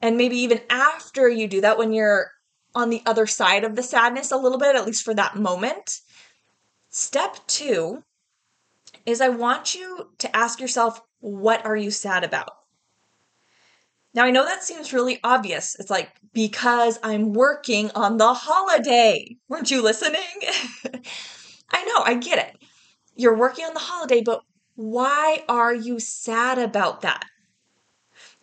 and 0.00 0.16
maybe 0.16 0.36
even 0.38 0.60
after 0.70 1.28
you 1.28 1.48
do 1.48 1.60
that, 1.62 1.78
when 1.78 1.92
you're 1.92 2.30
on 2.76 2.90
the 2.90 3.02
other 3.06 3.26
side 3.26 3.64
of 3.64 3.74
the 3.74 3.82
sadness 3.82 4.30
a 4.30 4.36
little 4.36 4.58
bit, 4.58 4.76
at 4.76 4.86
least 4.86 5.02
for 5.02 5.14
that 5.14 5.34
moment, 5.34 6.00
step 6.90 7.38
two 7.46 8.04
is 9.04 9.20
I 9.20 9.30
want 9.30 9.74
you 9.74 10.10
to 10.18 10.36
ask 10.36 10.60
yourself, 10.60 11.00
what 11.20 11.64
are 11.64 11.76
you 11.76 11.90
sad 11.90 12.22
about? 12.22 12.50
Now, 14.14 14.24
I 14.24 14.30
know 14.30 14.44
that 14.44 14.62
seems 14.62 14.92
really 14.92 15.20
obvious. 15.24 15.76
It's 15.78 15.90
like, 15.90 16.10
because 16.32 16.98
I'm 17.02 17.32
working 17.32 17.90
on 17.94 18.16
the 18.16 18.32
holiday. 18.32 19.36
Weren't 19.48 19.70
you 19.70 19.82
listening? 19.82 20.20
I 21.70 21.84
know, 21.84 22.02
I 22.04 22.14
get 22.14 22.38
it. 22.38 22.56
You're 23.14 23.36
working 23.36 23.64
on 23.64 23.74
the 23.74 23.80
holiday, 23.80 24.22
but 24.22 24.42
why 24.74 25.44
are 25.48 25.74
you 25.74 25.98
sad 25.98 26.58
about 26.58 27.02
that? 27.02 27.24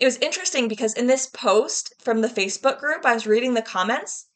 It 0.03 0.07
was 0.07 0.17
interesting 0.17 0.67
because 0.67 0.95
in 0.95 1.07
this 1.07 1.27
post 1.27 1.93
from 1.97 2.19
the 2.19 2.27
Facebook 2.27 2.77
group, 2.77 3.05
I 3.05 3.13
was 3.13 3.25
reading 3.25 3.53
the 3.53 3.61
comments, 3.61 4.27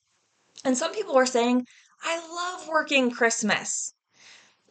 and 0.64 0.78
some 0.78 0.94
people 0.94 1.14
were 1.14 1.26
saying, 1.26 1.68
I 2.02 2.16
love 2.34 2.70
working 2.70 3.12
Christmas. 3.12 3.94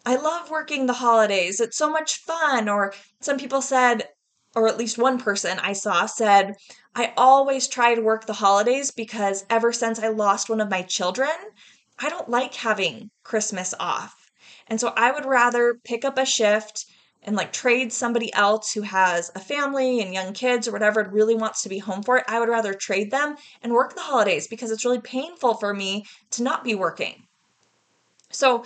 I 0.06 0.16
love 0.16 0.48
working 0.48 0.86
the 0.86 0.94
holidays. 0.94 1.60
It's 1.60 1.76
so 1.76 1.90
much 1.90 2.20
fun. 2.20 2.70
Or 2.70 2.94
some 3.20 3.36
people 3.36 3.60
said, 3.60 4.08
or 4.54 4.68
at 4.68 4.78
least 4.78 4.96
one 4.96 5.18
person 5.18 5.58
I 5.58 5.74
saw 5.74 6.06
said, 6.06 6.54
I 6.94 7.12
always 7.18 7.68
try 7.68 7.94
to 7.94 8.00
work 8.00 8.24
the 8.24 8.32
holidays 8.32 8.90
because 8.90 9.44
ever 9.50 9.74
since 9.74 9.98
I 9.98 10.08
lost 10.08 10.48
one 10.48 10.62
of 10.62 10.70
my 10.70 10.80
children, 10.80 11.36
I 11.98 12.08
don't 12.08 12.30
like 12.30 12.54
having 12.54 13.10
Christmas 13.22 13.74
off. 13.78 14.30
And 14.66 14.80
so 14.80 14.94
I 14.96 15.10
would 15.10 15.26
rather 15.26 15.78
pick 15.84 16.06
up 16.06 16.16
a 16.16 16.24
shift 16.24 16.86
and 17.26 17.34
like 17.34 17.52
trade 17.52 17.92
somebody 17.92 18.32
else 18.32 18.72
who 18.72 18.82
has 18.82 19.30
a 19.34 19.40
family 19.40 20.00
and 20.00 20.14
young 20.14 20.32
kids 20.32 20.66
or 20.66 20.72
whatever 20.72 21.00
and 21.00 21.12
really 21.12 21.34
wants 21.34 21.62
to 21.62 21.68
be 21.68 21.78
home 21.78 22.02
for 22.02 22.16
it. 22.16 22.24
I 22.28 22.38
would 22.38 22.48
rather 22.48 22.72
trade 22.72 23.10
them 23.10 23.36
and 23.62 23.72
work 23.72 23.94
the 23.94 24.00
holidays 24.00 24.46
because 24.46 24.70
it's 24.70 24.84
really 24.84 25.00
painful 25.00 25.54
for 25.54 25.74
me 25.74 26.04
to 26.30 26.44
not 26.44 26.62
be 26.62 26.76
working. 26.76 27.24
So 28.30 28.64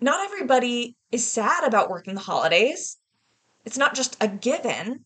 not 0.00 0.24
everybody 0.24 0.96
is 1.10 1.30
sad 1.30 1.64
about 1.64 1.90
working 1.90 2.14
the 2.14 2.20
holidays. 2.20 2.96
It's 3.64 3.78
not 3.78 3.94
just 3.94 4.16
a 4.20 4.28
given. 4.28 5.04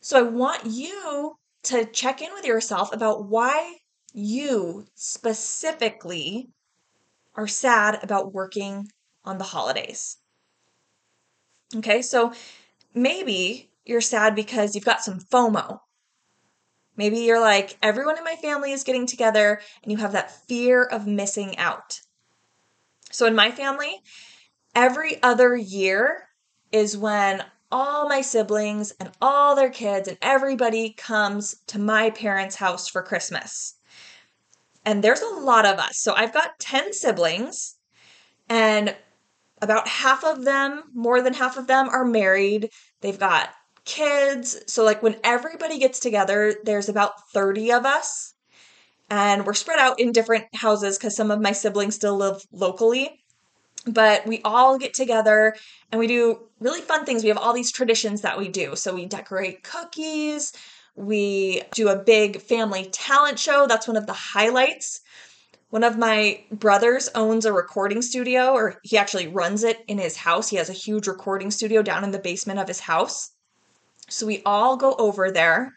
So 0.00 0.18
I 0.18 0.22
want 0.22 0.66
you 0.66 1.36
to 1.64 1.86
check 1.86 2.20
in 2.20 2.32
with 2.34 2.44
yourself 2.44 2.92
about 2.92 3.26
why 3.26 3.76
you 4.12 4.86
specifically 4.94 6.50
are 7.34 7.46
sad 7.46 8.02
about 8.02 8.32
working 8.34 8.88
on 9.24 9.38
the 9.38 9.44
holidays. 9.44 10.18
Okay, 11.76 12.02
so 12.02 12.32
maybe 12.94 13.70
you're 13.84 14.00
sad 14.00 14.34
because 14.34 14.74
you've 14.74 14.84
got 14.84 15.02
some 15.02 15.20
FOMO. 15.20 15.80
Maybe 16.96 17.18
you're 17.18 17.40
like, 17.40 17.76
everyone 17.82 18.18
in 18.18 18.24
my 18.24 18.34
family 18.34 18.72
is 18.72 18.84
getting 18.84 19.06
together, 19.06 19.60
and 19.82 19.92
you 19.92 19.98
have 19.98 20.12
that 20.12 20.46
fear 20.46 20.82
of 20.82 21.06
missing 21.06 21.56
out. 21.58 22.00
So 23.10 23.26
in 23.26 23.34
my 23.34 23.50
family, 23.50 23.94
every 24.74 25.22
other 25.22 25.54
year 25.54 26.28
is 26.72 26.96
when 26.96 27.44
all 27.70 28.08
my 28.08 28.20
siblings 28.20 28.92
and 28.92 29.10
all 29.20 29.54
their 29.54 29.70
kids 29.70 30.08
and 30.08 30.18
everybody 30.22 30.94
comes 30.96 31.56
to 31.66 31.78
my 31.78 32.10
parents' 32.10 32.56
house 32.56 32.88
for 32.88 33.02
Christmas. 33.02 33.74
And 34.84 35.04
there's 35.04 35.20
a 35.20 35.40
lot 35.40 35.66
of 35.66 35.78
us. 35.78 35.98
So 36.00 36.14
I've 36.14 36.32
got 36.32 36.58
10 36.58 36.94
siblings, 36.94 37.76
and 38.48 38.96
about 39.60 39.88
half 39.88 40.24
of 40.24 40.44
them, 40.44 40.84
more 40.94 41.20
than 41.22 41.34
half 41.34 41.56
of 41.56 41.66
them, 41.66 41.88
are 41.88 42.04
married. 42.04 42.70
They've 43.00 43.18
got 43.18 43.50
kids. 43.84 44.58
So, 44.66 44.84
like, 44.84 45.02
when 45.02 45.16
everybody 45.24 45.78
gets 45.78 45.98
together, 45.98 46.54
there's 46.64 46.88
about 46.88 47.28
30 47.32 47.72
of 47.72 47.86
us 47.86 48.34
and 49.10 49.46
we're 49.46 49.54
spread 49.54 49.78
out 49.78 49.98
in 49.98 50.12
different 50.12 50.46
houses 50.54 50.98
because 50.98 51.16
some 51.16 51.30
of 51.30 51.40
my 51.40 51.52
siblings 51.52 51.94
still 51.94 52.16
live 52.16 52.42
locally. 52.52 53.24
But 53.86 54.26
we 54.26 54.42
all 54.44 54.76
get 54.78 54.92
together 54.92 55.54
and 55.90 55.98
we 55.98 56.06
do 56.06 56.40
really 56.60 56.82
fun 56.82 57.06
things. 57.06 57.22
We 57.22 57.30
have 57.30 57.38
all 57.38 57.54
these 57.54 57.72
traditions 57.72 58.20
that 58.20 58.38
we 58.38 58.48
do. 58.48 58.76
So 58.76 58.94
we 58.94 59.06
decorate 59.06 59.62
cookies, 59.62 60.52
we 60.94 61.62
do 61.72 61.88
a 61.88 61.96
big 61.96 62.40
family 62.40 62.88
talent 62.90 63.38
show. 63.38 63.66
That's 63.66 63.86
one 63.86 63.96
of 63.96 64.06
the 64.06 64.12
highlights. 64.12 65.00
One 65.70 65.84
of 65.84 65.98
my 65.98 66.44
brothers 66.50 67.10
owns 67.14 67.44
a 67.44 67.52
recording 67.52 68.00
studio, 68.00 68.52
or 68.52 68.80
he 68.82 68.96
actually 68.96 69.28
runs 69.28 69.64
it 69.64 69.84
in 69.86 69.98
his 69.98 70.16
house. 70.16 70.48
He 70.48 70.56
has 70.56 70.70
a 70.70 70.74
huge 70.74 71.06
recording 71.06 71.50
studio 71.50 71.82
down 71.82 72.04
in 72.04 72.10
the 72.10 72.18
basement 72.18 72.58
of 72.58 72.68
his 72.68 72.80
house. 72.80 73.32
So 74.08 74.26
we 74.26 74.42
all 74.46 74.76
go 74.76 74.94
over 74.94 75.30
there 75.30 75.74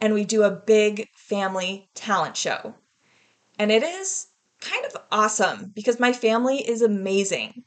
and 0.00 0.14
we 0.14 0.24
do 0.24 0.42
a 0.42 0.50
big 0.50 1.06
family 1.14 1.88
talent 1.94 2.36
show. 2.36 2.74
And 3.56 3.70
it 3.70 3.84
is 3.84 4.26
kind 4.60 4.84
of 4.84 4.96
awesome 5.12 5.72
because 5.74 6.00
my 6.00 6.12
family 6.12 6.68
is 6.68 6.82
amazing. 6.82 7.62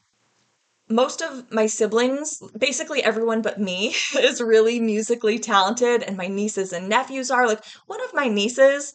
Most 0.90 1.22
of 1.22 1.50
my 1.50 1.66
siblings, 1.66 2.42
basically 2.58 3.02
everyone 3.02 3.40
but 3.40 3.58
me, 3.58 3.94
is 4.18 4.42
really 4.42 4.80
musically 4.80 5.38
talented, 5.38 6.02
and 6.02 6.16
my 6.16 6.26
nieces 6.26 6.74
and 6.74 6.90
nephews 6.90 7.30
are. 7.30 7.46
Like, 7.46 7.64
one 7.86 8.02
of 8.04 8.12
my 8.12 8.28
nieces 8.28 8.92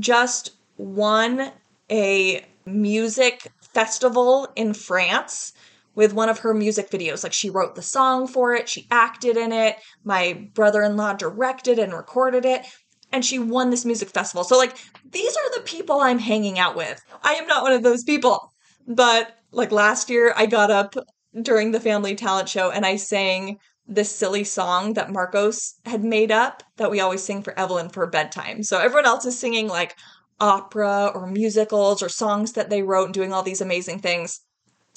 just 0.00 0.50
won 0.78 1.52
a 1.90 2.44
music 2.66 3.50
festival 3.60 4.48
in 4.56 4.74
France 4.74 5.52
with 5.94 6.12
one 6.14 6.28
of 6.28 6.40
her 6.40 6.54
music 6.54 6.90
videos. 6.90 7.24
Like 7.24 7.32
she 7.32 7.50
wrote 7.50 7.74
the 7.74 7.82
song 7.82 8.26
for 8.26 8.54
it, 8.54 8.68
she 8.68 8.86
acted 8.90 9.36
in 9.36 9.52
it, 9.52 9.76
my 10.04 10.48
brother 10.54 10.82
in 10.82 10.96
law 10.96 11.12
directed 11.12 11.78
and 11.78 11.92
recorded 11.92 12.44
it 12.44 12.66
and 13.12 13.24
she 13.24 13.38
won 13.38 13.70
this 13.70 13.84
music 13.84 14.10
festival. 14.10 14.44
So, 14.44 14.56
like, 14.58 14.76
these 15.10 15.36
are 15.36 15.54
the 15.54 15.62
people 15.62 16.00
I'm 16.00 16.18
hanging 16.18 16.58
out 16.58 16.76
with. 16.76 17.00
I 17.22 17.34
am 17.34 17.46
not 17.46 17.62
one 17.62 17.72
of 17.72 17.82
those 17.82 18.04
people. 18.04 18.52
But, 18.86 19.36
like, 19.50 19.72
last 19.72 20.10
year, 20.10 20.32
I 20.36 20.46
got 20.46 20.70
up 20.70 20.94
during 21.42 21.70
the 21.70 21.80
family 21.80 22.14
talent 22.14 22.48
show 22.48 22.70
and 22.70 22.84
I 22.84 22.96
sang 22.96 23.58
this 23.86 24.14
silly 24.14 24.44
song 24.44 24.94
that 24.94 25.10
Marcos 25.10 25.74
had 25.86 26.04
made 26.04 26.30
up 26.30 26.62
that 26.76 26.90
we 26.90 27.00
always 27.00 27.22
sing 27.22 27.42
for 27.42 27.58
Evelyn 27.58 27.88
for 27.88 28.06
bedtime. 28.06 28.62
So, 28.62 28.78
everyone 28.78 29.06
else 29.06 29.24
is 29.24 29.38
singing 29.38 29.68
like 29.68 29.96
opera 30.40 31.10
or 31.14 31.26
musicals 31.26 32.02
or 32.02 32.08
songs 32.08 32.52
that 32.52 32.70
they 32.70 32.82
wrote 32.82 33.06
and 33.06 33.14
doing 33.14 33.32
all 33.32 33.42
these 33.42 33.60
amazing 33.60 33.98
things. 34.00 34.40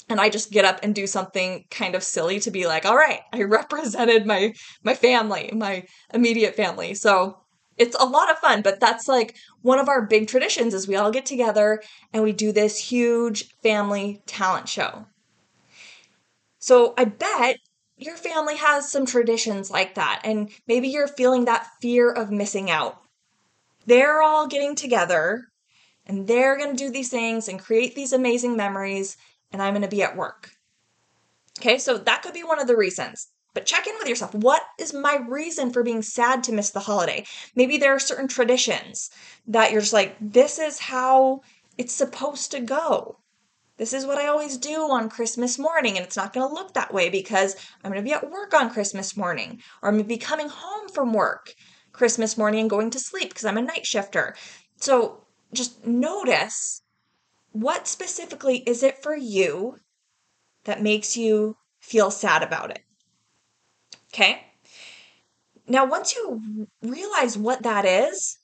And 0.08 0.20
I 0.20 0.28
just 0.28 0.50
get 0.50 0.64
up 0.64 0.80
and 0.82 0.94
do 0.94 1.06
something 1.06 1.64
kind 1.70 1.94
of 1.94 2.02
silly 2.02 2.40
to 2.40 2.50
be 2.50 2.66
like, 2.66 2.84
all 2.84 2.96
right, 2.96 3.20
I 3.32 3.42
represented 3.44 4.26
my 4.26 4.54
my 4.82 4.94
family, 4.94 5.50
my 5.54 5.84
immediate 6.12 6.54
family. 6.54 6.94
So 6.94 7.38
it's 7.78 7.96
a 7.98 8.04
lot 8.04 8.30
of 8.30 8.38
fun, 8.38 8.62
but 8.62 8.80
that's 8.80 9.08
like 9.08 9.36
one 9.62 9.78
of 9.78 9.88
our 9.88 10.02
big 10.02 10.28
traditions 10.28 10.74
is 10.74 10.86
we 10.86 10.96
all 10.96 11.10
get 11.10 11.26
together 11.26 11.82
and 12.12 12.22
we 12.22 12.32
do 12.32 12.52
this 12.52 12.78
huge 12.78 13.56
family 13.62 14.22
talent 14.26 14.68
show. 14.68 15.06
So 16.58 16.94
I 16.96 17.06
bet 17.06 17.56
your 17.96 18.16
family 18.16 18.56
has 18.56 18.90
some 18.90 19.06
traditions 19.06 19.70
like 19.70 19.94
that 19.94 20.20
and 20.24 20.50
maybe 20.66 20.88
you're 20.88 21.08
feeling 21.08 21.46
that 21.46 21.66
fear 21.80 22.10
of 22.10 22.30
missing 22.30 22.70
out. 22.70 23.01
They're 23.86 24.22
all 24.22 24.46
getting 24.46 24.74
together 24.74 25.48
and 26.06 26.26
they're 26.26 26.56
going 26.56 26.76
to 26.76 26.84
do 26.84 26.90
these 26.90 27.10
things 27.10 27.48
and 27.48 27.60
create 27.60 27.94
these 27.94 28.12
amazing 28.12 28.56
memories 28.56 29.16
and 29.50 29.62
I'm 29.62 29.74
going 29.74 29.82
to 29.82 29.88
be 29.88 30.02
at 30.02 30.16
work. 30.16 30.50
Okay, 31.60 31.78
so 31.78 31.98
that 31.98 32.22
could 32.22 32.34
be 32.34 32.42
one 32.42 32.60
of 32.60 32.66
the 32.66 32.76
reasons. 32.76 33.28
But 33.54 33.66
check 33.66 33.86
in 33.86 33.94
with 33.98 34.08
yourself. 34.08 34.34
What 34.34 34.62
is 34.78 34.94
my 34.94 35.16
reason 35.28 35.70
for 35.70 35.82
being 35.82 36.00
sad 36.00 36.42
to 36.44 36.52
miss 36.52 36.70
the 36.70 36.80
holiday? 36.80 37.26
Maybe 37.54 37.76
there 37.76 37.94
are 37.94 37.98
certain 37.98 38.28
traditions 38.28 39.10
that 39.46 39.70
you're 39.70 39.82
just 39.82 39.92
like, 39.92 40.16
this 40.20 40.58
is 40.58 40.78
how 40.78 41.42
it's 41.76 41.92
supposed 41.92 42.50
to 42.52 42.60
go. 42.60 43.18
This 43.76 43.92
is 43.92 44.06
what 44.06 44.18
I 44.18 44.28
always 44.28 44.56
do 44.56 44.90
on 44.90 45.08
Christmas 45.08 45.58
morning, 45.58 45.96
and 45.96 46.06
it's 46.06 46.16
not 46.16 46.32
going 46.32 46.48
to 46.48 46.54
look 46.54 46.74
that 46.74 46.94
way 46.94 47.08
because 47.08 47.56
I'm 47.82 47.90
going 47.90 48.02
to 48.02 48.08
be 48.08 48.14
at 48.14 48.30
work 48.30 48.54
on 48.54 48.70
Christmas 48.70 49.16
morning, 49.16 49.60
or 49.82 49.88
I'm 49.88 49.96
going 49.96 50.04
to 50.04 50.08
be 50.08 50.18
coming 50.18 50.48
home 50.48 50.88
from 50.88 51.12
work. 51.12 51.54
Christmas 51.92 52.38
morning 52.38 52.60
and 52.60 52.70
going 52.70 52.90
to 52.90 52.98
sleep 52.98 53.30
because 53.30 53.44
I'm 53.44 53.58
a 53.58 53.62
night 53.62 53.86
shifter. 53.86 54.34
So 54.76 55.24
just 55.52 55.86
notice 55.86 56.82
what 57.52 57.86
specifically 57.86 58.58
is 58.66 58.82
it 58.82 59.02
for 59.02 59.14
you 59.14 59.76
that 60.64 60.82
makes 60.82 61.16
you 61.16 61.56
feel 61.80 62.10
sad 62.10 62.42
about 62.42 62.70
it. 62.70 62.82
Okay? 64.12 64.46
Now, 65.66 65.84
once 65.84 66.14
you 66.14 66.66
realize 66.82 67.36
what 67.38 67.62
that 67.62 67.84
is, 67.84 68.38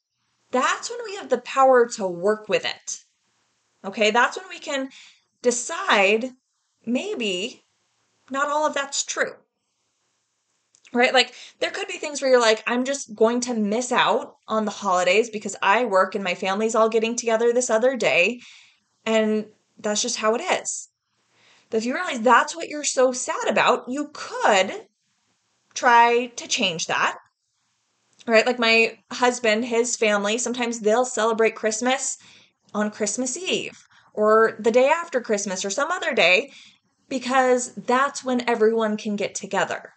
that's 0.50 0.90
when 0.90 1.00
we 1.04 1.16
have 1.16 1.28
the 1.28 1.38
power 1.38 1.86
to 1.96 2.06
work 2.06 2.48
with 2.48 2.64
it. 2.64 2.98
Okay? 3.84 4.10
That's 4.10 4.36
when 4.36 4.48
we 4.48 4.58
can 4.58 4.90
decide 5.42 6.30
maybe 6.84 7.64
not 8.30 8.48
all 8.48 8.66
of 8.66 8.74
that's 8.74 9.04
true. 9.04 9.34
Right? 10.92 11.12
Like, 11.12 11.34
there 11.60 11.70
could 11.70 11.88
be 11.88 11.98
things 11.98 12.22
where 12.22 12.30
you're 12.30 12.40
like, 12.40 12.62
I'm 12.66 12.84
just 12.84 13.14
going 13.14 13.40
to 13.42 13.54
miss 13.54 13.92
out 13.92 14.36
on 14.46 14.64
the 14.64 14.70
holidays 14.70 15.28
because 15.28 15.54
I 15.62 15.84
work 15.84 16.14
and 16.14 16.24
my 16.24 16.34
family's 16.34 16.74
all 16.74 16.88
getting 16.88 17.14
together 17.14 17.52
this 17.52 17.68
other 17.68 17.96
day. 17.96 18.40
And 19.04 19.46
that's 19.78 20.02
just 20.02 20.16
how 20.16 20.34
it 20.34 20.40
is. 20.40 20.88
But 21.70 21.78
if 21.78 21.84
you 21.84 21.94
realize 21.94 22.20
that's 22.20 22.56
what 22.56 22.68
you're 22.68 22.84
so 22.84 23.12
sad 23.12 23.48
about, 23.48 23.84
you 23.88 24.10
could 24.14 24.86
try 25.74 26.26
to 26.36 26.48
change 26.48 26.86
that. 26.86 27.18
Right? 28.26 28.46
Like 28.46 28.58
my 28.58 28.98
husband, 29.12 29.66
his 29.66 29.96
family, 29.96 30.38
sometimes 30.38 30.80
they'll 30.80 31.04
celebrate 31.04 31.54
Christmas 31.54 32.18
on 32.74 32.90
Christmas 32.90 33.36
Eve 33.36 33.86
or 34.14 34.56
the 34.58 34.70
day 34.70 34.88
after 34.88 35.20
Christmas 35.20 35.64
or 35.64 35.70
some 35.70 35.90
other 35.90 36.14
day 36.14 36.50
because 37.08 37.74
that's 37.74 38.24
when 38.24 38.48
everyone 38.48 38.96
can 38.96 39.16
get 39.16 39.34
together. 39.34 39.92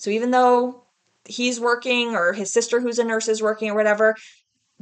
So 0.00 0.08
even 0.08 0.30
though 0.30 0.84
he's 1.26 1.60
working 1.60 2.14
or 2.14 2.32
his 2.32 2.50
sister 2.50 2.80
who's 2.80 2.98
a 2.98 3.04
nurse 3.04 3.28
is 3.28 3.42
working 3.42 3.68
or 3.68 3.74
whatever, 3.74 4.16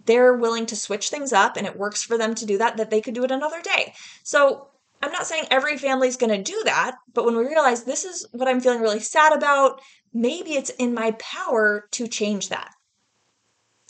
they're 0.06 0.32
willing 0.32 0.64
to 0.66 0.76
switch 0.76 1.10
things 1.10 1.32
up 1.32 1.56
and 1.56 1.66
it 1.66 1.76
works 1.76 2.04
for 2.04 2.16
them 2.16 2.37
to 2.37 2.46
do 2.46 2.56
that, 2.58 2.76
that 2.76 2.90
they 2.90 3.00
could 3.00 3.14
do 3.14 3.25
it 3.25 3.32
another 3.32 3.60
day. 3.60 3.94
So 4.22 4.68
I'm 5.02 5.10
not 5.10 5.26
saying 5.26 5.46
every 5.50 5.76
family's 5.76 6.16
going 6.16 6.30
to 6.30 6.52
do 6.52 6.62
that, 6.66 6.94
but 7.14 7.25
when 7.25 7.37
we 7.37 7.44
realize 7.44 7.82
this 7.82 8.04
is 8.04 8.28
what 8.30 8.46
I'm 8.46 8.60
feeling 8.60 8.80
really 8.80 9.00
sad 9.00 9.32
about, 9.32 9.80
maybe 10.14 10.52
it's 10.52 10.70
in 10.70 10.94
my 10.94 11.10
power 11.18 11.88
to 11.90 12.06
change 12.06 12.48
that. 12.50 12.70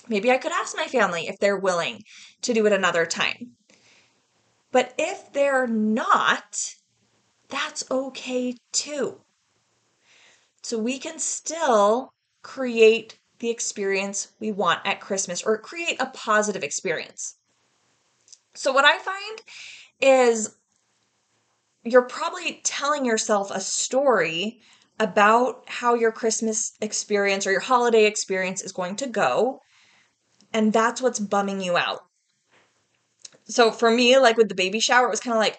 Maybe 0.09 0.31
I 0.31 0.39
could 0.39 0.53
ask 0.53 0.75
my 0.75 0.87
family 0.87 1.29
if 1.29 1.39
they're 1.39 1.59
willing 1.59 2.05
to 2.41 2.55
do 2.55 2.65
it 2.65 2.73
another 2.73 3.05
time. 3.05 3.51
But 4.73 4.95
if 4.97 5.31
they're 5.35 5.67
not, 5.67 6.75
that's 7.51 7.85
okay 7.91 8.57
too. 8.73 9.21
So 10.69 10.79
we 10.79 10.99
can 10.99 11.19
still 11.19 12.13
create 12.43 13.19
the 13.39 13.49
experience 13.49 14.33
we 14.39 14.53
want 14.53 14.81
at 14.85 15.01
Christmas 15.01 15.43
or 15.43 15.57
create 15.57 15.97
a 15.99 16.11
positive 16.13 16.63
experience. 16.63 17.37
So, 18.55 18.73
what 18.73 18.85
I 18.85 18.99
find 18.99 19.41
is 19.99 20.55
you're 21.85 22.03
probably 22.03 22.61
telling 22.65 23.07
yourself 23.07 23.51
a 23.51 23.61
story 23.61 24.61
about 25.01 25.65
how 25.67 25.95
your 25.95 26.13
Christmas 26.13 26.75
experience 26.83 27.47
or 27.47 27.51
your 27.51 27.61
holiday 27.61 28.05
experience 28.05 28.61
is 28.61 28.73
going 28.73 28.97
to 28.97 29.07
go. 29.07 29.61
And 30.53 30.71
that's 30.71 31.01
what's 31.01 31.19
bumming 31.19 31.63
you 31.63 31.79
out. 31.79 32.01
So 33.47 33.71
for 33.71 33.91
me, 33.91 34.19
like 34.19 34.37
with 34.37 34.51
the 34.51 34.55
baby 34.55 34.81
shower, 34.81 35.07
it 35.07 35.11
was 35.11 35.21
kind 35.21 35.35
of 35.35 35.41
like, 35.41 35.59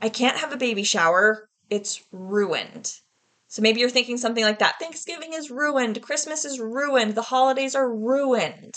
I 0.00 0.08
can't 0.08 0.38
have 0.38 0.52
a 0.54 0.56
baby 0.56 0.82
shower. 0.82 1.46
It's 1.68 2.02
ruined. 2.10 3.00
So 3.48 3.62
maybe 3.62 3.80
you're 3.80 3.90
thinking 3.90 4.18
something 4.18 4.44
like 4.44 4.58
that 4.58 4.78
Thanksgiving 4.80 5.32
is 5.32 5.50
ruined, 5.50 6.02
Christmas 6.02 6.44
is 6.44 6.58
ruined, 6.58 7.14
the 7.14 7.22
holidays 7.22 7.74
are 7.74 7.92
ruined. 7.92 8.74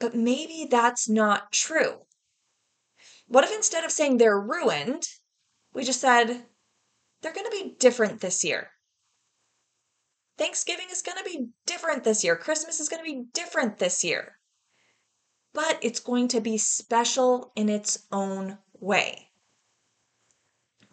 But 0.00 0.14
maybe 0.14 0.66
that's 0.68 1.08
not 1.08 1.52
true. 1.52 2.00
What 3.28 3.44
if 3.44 3.52
instead 3.52 3.84
of 3.84 3.92
saying 3.92 4.18
they're 4.18 4.40
ruined, 4.40 5.04
we 5.72 5.84
just 5.84 6.00
said 6.00 6.44
they're 7.22 7.32
going 7.32 7.46
to 7.46 7.64
be 7.64 7.76
different 7.78 8.20
this 8.20 8.42
year? 8.42 8.70
Thanksgiving 10.36 10.86
is 10.90 11.02
going 11.02 11.18
to 11.18 11.24
be 11.24 11.50
different 11.66 12.02
this 12.04 12.24
year. 12.24 12.36
Christmas 12.36 12.80
is 12.80 12.88
going 12.88 13.04
to 13.04 13.10
be 13.10 13.26
different 13.32 13.78
this 13.78 14.02
year. 14.02 14.38
But 15.54 15.78
it's 15.82 16.00
going 16.00 16.28
to 16.28 16.40
be 16.40 16.58
special 16.58 17.52
in 17.54 17.68
its 17.68 18.06
own 18.10 18.58
way. 18.80 19.31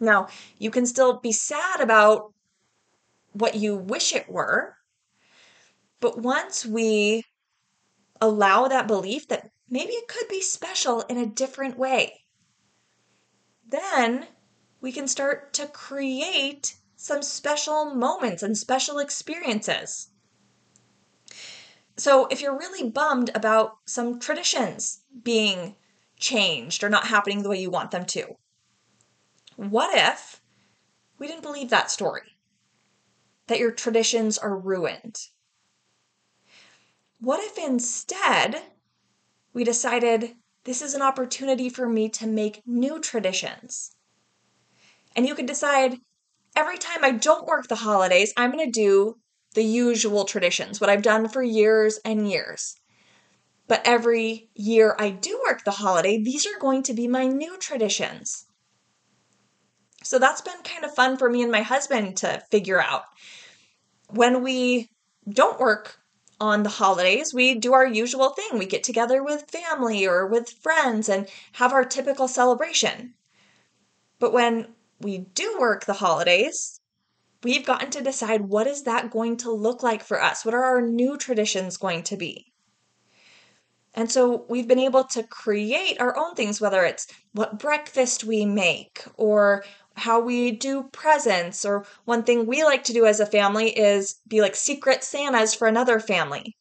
Now, 0.00 0.28
you 0.58 0.70
can 0.70 0.86
still 0.86 1.20
be 1.20 1.30
sad 1.30 1.80
about 1.80 2.32
what 3.32 3.54
you 3.54 3.76
wish 3.76 4.14
it 4.14 4.28
were, 4.28 4.76
but 6.00 6.18
once 6.18 6.64
we 6.64 7.24
allow 8.20 8.66
that 8.66 8.86
belief 8.86 9.28
that 9.28 9.50
maybe 9.68 9.92
it 9.92 10.08
could 10.08 10.26
be 10.28 10.40
special 10.40 11.02
in 11.02 11.18
a 11.18 11.26
different 11.26 11.78
way, 11.78 12.24
then 13.66 14.26
we 14.80 14.90
can 14.90 15.06
start 15.06 15.52
to 15.52 15.66
create 15.66 16.76
some 16.96 17.22
special 17.22 17.94
moments 17.94 18.42
and 18.42 18.56
special 18.56 18.98
experiences. 18.98 20.08
So, 21.96 22.26
if 22.26 22.40
you're 22.40 22.58
really 22.58 22.88
bummed 22.88 23.30
about 23.34 23.76
some 23.84 24.18
traditions 24.18 25.02
being 25.22 25.76
changed 26.18 26.82
or 26.82 26.88
not 26.88 27.06
happening 27.08 27.42
the 27.42 27.50
way 27.50 27.60
you 27.60 27.70
want 27.70 27.90
them 27.90 28.06
to, 28.06 28.36
what 29.68 29.94
if 29.94 30.40
we 31.18 31.26
didn't 31.26 31.42
believe 31.42 31.68
that 31.68 31.90
story? 31.90 32.38
That 33.48 33.58
your 33.58 33.70
traditions 33.70 34.38
are 34.38 34.56
ruined? 34.56 35.18
What 37.20 37.44
if 37.44 37.58
instead 37.58 38.62
we 39.52 39.64
decided 39.64 40.36
this 40.64 40.80
is 40.80 40.94
an 40.94 41.02
opportunity 41.02 41.68
for 41.68 41.86
me 41.90 42.08
to 42.08 42.26
make 42.26 42.62
new 42.64 43.00
traditions? 43.00 43.94
And 45.14 45.26
you 45.26 45.34
could 45.34 45.44
decide 45.44 45.98
every 46.56 46.78
time 46.78 47.04
I 47.04 47.10
don't 47.10 47.46
work 47.46 47.68
the 47.68 47.74
holidays, 47.76 48.32
I'm 48.38 48.52
going 48.52 48.64
to 48.64 48.72
do 48.72 49.18
the 49.54 49.64
usual 49.64 50.24
traditions, 50.24 50.80
what 50.80 50.88
I've 50.88 51.02
done 51.02 51.28
for 51.28 51.42
years 51.42 51.98
and 52.02 52.30
years. 52.30 52.76
But 53.68 53.82
every 53.84 54.48
year 54.54 54.96
I 54.98 55.10
do 55.10 55.38
work 55.46 55.64
the 55.64 55.70
holiday, 55.72 56.16
these 56.16 56.46
are 56.46 56.58
going 56.58 56.82
to 56.84 56.94
be 56.94 57.06
my 57.06 57.26
new 57.26 57.58
traditions. 57.58 58.46
So 60.02 60.18
that's 60.18 60.40
been 60.40 60.62
kind 60.64 60.84
of 60.84 60.94
fun 60.94 61.16
for 61.16 61.28
me 61.28 61.42
and 61.42 61.52
my 61.52 61.62
husband 61.62 62.16
to 62.18 62.42
figure 62.50 62.80
out. 62.80 63.04
When 64.08 64.42
we 64.42 64.88
don't 65.28 65.60
work 65.60 65.98
on 66.40 66.62
the 66.62 66.70
holidays, 66.70 67.34
we 67.34 67.54
do 67.54 67.74
our 67.74 67.86
usual 67.86 68.30
thing. 68.30 68.58
We 68.58 68.66
get 68.66 68.82
together 68.82 69.22
with 69.22 69.50
family 69.50 70.06
or 70.06 70.26
with 70.26 70.50
friends 70.50 71.08
and 71.08 71.28
have 71.52 71.72
our 71.72 71.84
typical 71.84 72.28
celebration. 72.28 73.14
But 74.18 74.32
when 74.32 74.74
we 75.00 75.18
do 75.18 75.56
work 75.60 75.84
the 75.84 75.92
holidays, 75.94 76.80
we've 77.42 77.66
gotten 77.66 77.90
to 77.90 78.02
decide 78.02 78.42
what 78.42 78.66
is 78.66 78.82
that 78.84 79.10
going 79.10 79.36
to 79.38 79.50
look 79.50 79.82
like 79.82 80.02
for 80.02 80.22
us? 80.22 80.44
What 80.44 80.54
are 80.54 80.64
our 80.64 80.82
new 80.82 81.16
traditions 81.18 81.76
going 81.76 82.02
to 82.04 82.16
be? 82.16 82.46
And 83.94 84.10
so 84.10 84.46
we've 84.48 84.68
been 84.68 84.78
able 84.78 85.04
to 85.04 85.22
create 85.24 86.00
our 86.00 86.16
own 86.16 86.34
things, 86.34 86.60
whether 86.60 86.84
it's 86.84 87.08
what 87.32 87.58
breakfast 87.58 88.24
we 88.24 88.44
make 88.46 89.04
or 89.16 89.64
how 89.94 90.20
we 90.20 90.50
do 90.50 90.84
presents 90.92 91.64
or 91.64 91.84
one 92.04 92.22
thing 92.22 92.46
we 92.46 92.64
like 92.64 92.84
to 92.84 92.92
do 92.92 93.06
as 93.06 93.20
a 93.20 93.26
family 93.26 93.70
is 93.70 94.16
be 94.28 94.40
like 94.40 94.56
secret 94.56 95.04
santas 95.04 95.54
for 95.54 95.68
another 95.68 96.00
family. 96.00 96.56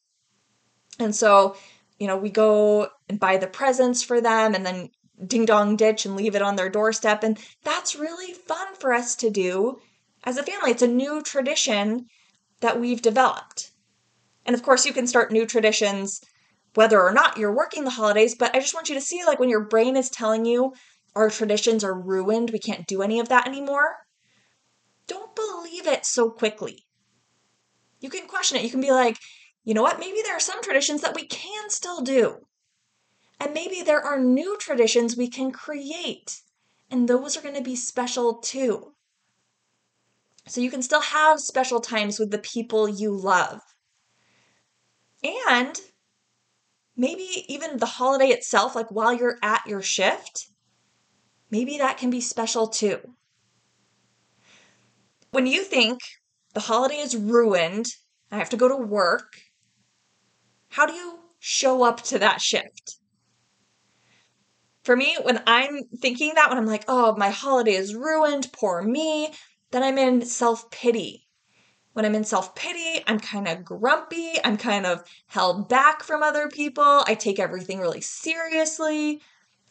And 0.99 1.15
so 1.15 1.55
you 1.99 2.07
know 2.07 2.17
we 2.17 2.29
go 2.29 2.89
and 3.07 3.19
buy 3.19 3.37
the 3.37 3.47
presents 3.47 4.03
for 4.03 4.21
them 4.21 4.55
and 4.55 4.65
then 4.65 4.89
ding 5.25 5.45
dong 5.45 5.75
ditch 5.75 6.05
and 6.05 6.15
leave 6.15 6.35
it 6.35 6.41
on 6.41 6.55
their 6.55 6.69
doorstep. 6.69 7.23
And 7.23 7.37
that's 7.63 7.95
really 7.95 8.33
fun 8.33 8.75
for 8.75 8.93
us 8.93 9.15
to 9.17 9.29
do 9.29 9.79
as 10.23 10.37
a 10.37 10.43
family. 10.43 10.71
It's 10.71 10.81
a 10.81 10.87
new 10.87 11.21
tradition 11.21 12.07
that 12.61 12.79
we've 12.79 13.01
developed. 13.01 13.71
And 14.45 14.53
of 14.55 14.63
course 14.63 14.85
you 14.85 14.93
can 14.93 15.07
start 15.07 15.31
new 15.31 15.45
traditions 15.45 16.21
whether 16.75 17.01
or 17.01 17.11
not 17.11 17.37
you're 17.37 17.53
working 17.53 17.83
the 17.83 17.89
holidays 17.89 18.35
but 18.35 18.53
i 18.55 18.59
just 18.59 18.73
want 18.73 18.89
you 18.89 18.95
to 18.95 19.01
see 19.01 19.23
like 19.25 19.39
when 19.39 19.49
your 19.49 19.63
brain 19.63 19.95
is 19.97 20.09
telling 20.09 20.45
you 20.45 20.73
our 21.19 21.29
traditions 21.29 21.83
are 21.83 21.93
ruined, 21.93 22.49
we 22.51 22.59
can't 22.59 22.87
do 22.87 23.01
any 23.01 23.19
of 23.19 23.27
that 23.27 23.45
anymore, 23.45 23.97
don't 25.05 25.35
believe 25.35 25.85
it 25.85 26.05
so 26.05 26.29
quickly. 26.29 26.85
You 27.99 28.09
can 28.09 28.25
question 28.25 28.57
it. 28.57 28.63
You 28.63 28.69
can 28.69 28.79
be 28.79 28.91
like, 28.91 29.17
you 29.65 29.73
know 29.73 29.81
what? 29.81 29.99
Maybe 29.99 30.21
there 30.23 30.37
are 30.37 30.39
some 30.39 30.63
traditions 30.63 31.01
that 31.01 31.15
we 31.15 31.27
can 31.27 31.69
still 31.69 32.01
do. 32.01 32.37
And 33.39 33.53
maybe 33.53 33.81
there 33.81 34.01
are 34.01 34.19
new 34.19 34.57
traditions 34.57 35.17
we 35.17 35.29
can 35.29 35.51
create. 35.51 36.41
And 36.89 37.07
those 37.07 37.35
are 37.35 37.41
going 37.41 37.55
to 37.55 37.61
be 37.61 37.75
special 37.75 38.35
too. 38.35 38.93
So 40.47 40.61
you 40.61 40.71
can 40.71 40.81
still 40.81 41.01
have 41.01 41.41
special 41.41 41.81
times 41.81 42.17
with 42.17 42.31
the 42.31 42.39
people 42.39 42.87
you 42.87 43.11
love. 43.11 43.59
And 45.23 45.79
maybe 46.95 47.45
even 47.49 47.77
the 47.77 47.85
holiday 47.85 48.29
itself, 48.29 48.73
like 48.73 48.89
while 48.89 49.13
you're 49.13 49.37
at 49.43 49.67
your 49.67 49.81
shift, 49.81 50.47
maybe 51.51 51.77
that 51.77 51.97
can 51.97 52.09
be 52.09 52.21
special 52.21 52.67
too. 52.67 52.99
When 55.31 55.45
you 55.45 55.63
think 55.63 55.99
the 56.53 56.59
holiday 56.59 56.97
is 56.97 57.15
ruined 57.15 57.87
I 58.31 58.37
have 58.37 58.49
to 58.49 58.57
go 58.57 58.67
to 58.67 58.75
work, 58.75 59.41
how 60.69 60.85
do 60.85 60.93
you 60.93 61.19
show 61.39 61.83
up 61.83 62.03
to 62.03 62.19
that 62.19 62.41
shift? 62.41 62.97
For 64.83 64.95
me, 64.95 65.17
when 65.23 65.41
I'm 65.47 65.83
thinking 65.99 66.33
that, 66.35 66.49
when 66.49 66.57
I'm 66.57 66.65
like, 66.65 66.85
oh, 66.87 67.15
my 67.15 67.29
holiday 67.29 67.73
is 67.73 67.95
ruined, 67.95 68.51
poor 68.53 68.81
me, 68.81 69.33
then 69.71 69.83
I'm 69.83 69.97
in 69.97 70.21
self 70.23 70.69
pity. 70.71 71.27
When 71.93 72.05
I'm 72.05 72.15
in 72.15 72.23
self 72.23 72.55
pity, 72.55 73.03
I'm 73.07 73.19
kind 73.19 73.47
of 73.47 73.65
grumpy. 73.65 74.33
I'm 74.43 74.57
kind 74.57 74.85
of 74.85 75.03
held 75.27 75.69
back 75.69 76.03
from 76.03 76.23
other 76.23 76.47
people. 76.47 77.03
I 77.07 77.15
take 77.15 77.39
everything 77.39 77.79
really 77.79 78.01
seriously. 78.01 79.21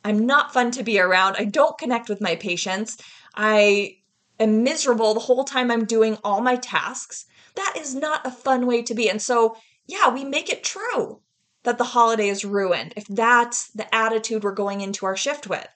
I'm 0.05 0.27
not 0.27 0.53
fun 0.53 0.71
to 0.73 0.83
be 0.83 0.99
around. 0.99 1.37
I 1.39 1.45
don't 1.45 1.79
connect 1.79 2.09
with 2.09 2.21
my 2.21 2.37
patients. 2.37 2.97
I 3.35 3.97
am 4.39 4.63
miserable 4.63 5.15
the 5.15 5.21
whole 5.21 5.45
time 5.45 5.71
I'm 5.71 5.85
doing 5.85 6.19
all 6.25 6.41
my 6.41 6.57
tasks. 6.57 7.27
That 7.57 7.75
is 7.77 7.95
not 7.95 8.27
a 8.27 8.31
fun 8.31 8.67
way 8.67 8.83
to 8.83 8.95
be. 8.95 9.11
And 9.11 9.21
so, 9.21 9.57
yeah, 9.87 10.09
we 10.13 10.25
make 10.25 10.49
it 10.49 10.63
true 10.63 11.21
that 11.65 11.79
the 11.79 11.85
holiday 11.85 12.29
is 12.29 12.45
ruined 12.45 12.95
if 12.97 13.07
that's 13.09 13.69
the 13.71 13.93
attitude 13.95 14.45
we're 14.45 14.53
going 14.53 14.81
into 14.81 15.07
our 15.07 15.17
shift 15.17 15.49
with. 15.49 15.69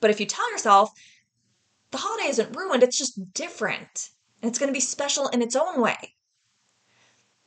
But 0.00 0.10
if 0.10 0.20
you 0.20 0.26
tell 0.26 0.50
yourself, 0.50 0.90
the 1.90 1.98
holiday 1.98 2.28
isn't 2.28 2.56
ruined, 2.56 2.82
it's 2.82 2.98
just 2.98 3.32
different, 3.32 4.10
and 4.42 4.48
it's 4.48 4.58
going 4.58 4.68
to 4.68 4.76
be 4.76 4.80
special 4.80 5.28
in 5.28 5.42
its 5.42 5.56
own 5.56 5.80
way, 5.80 6.14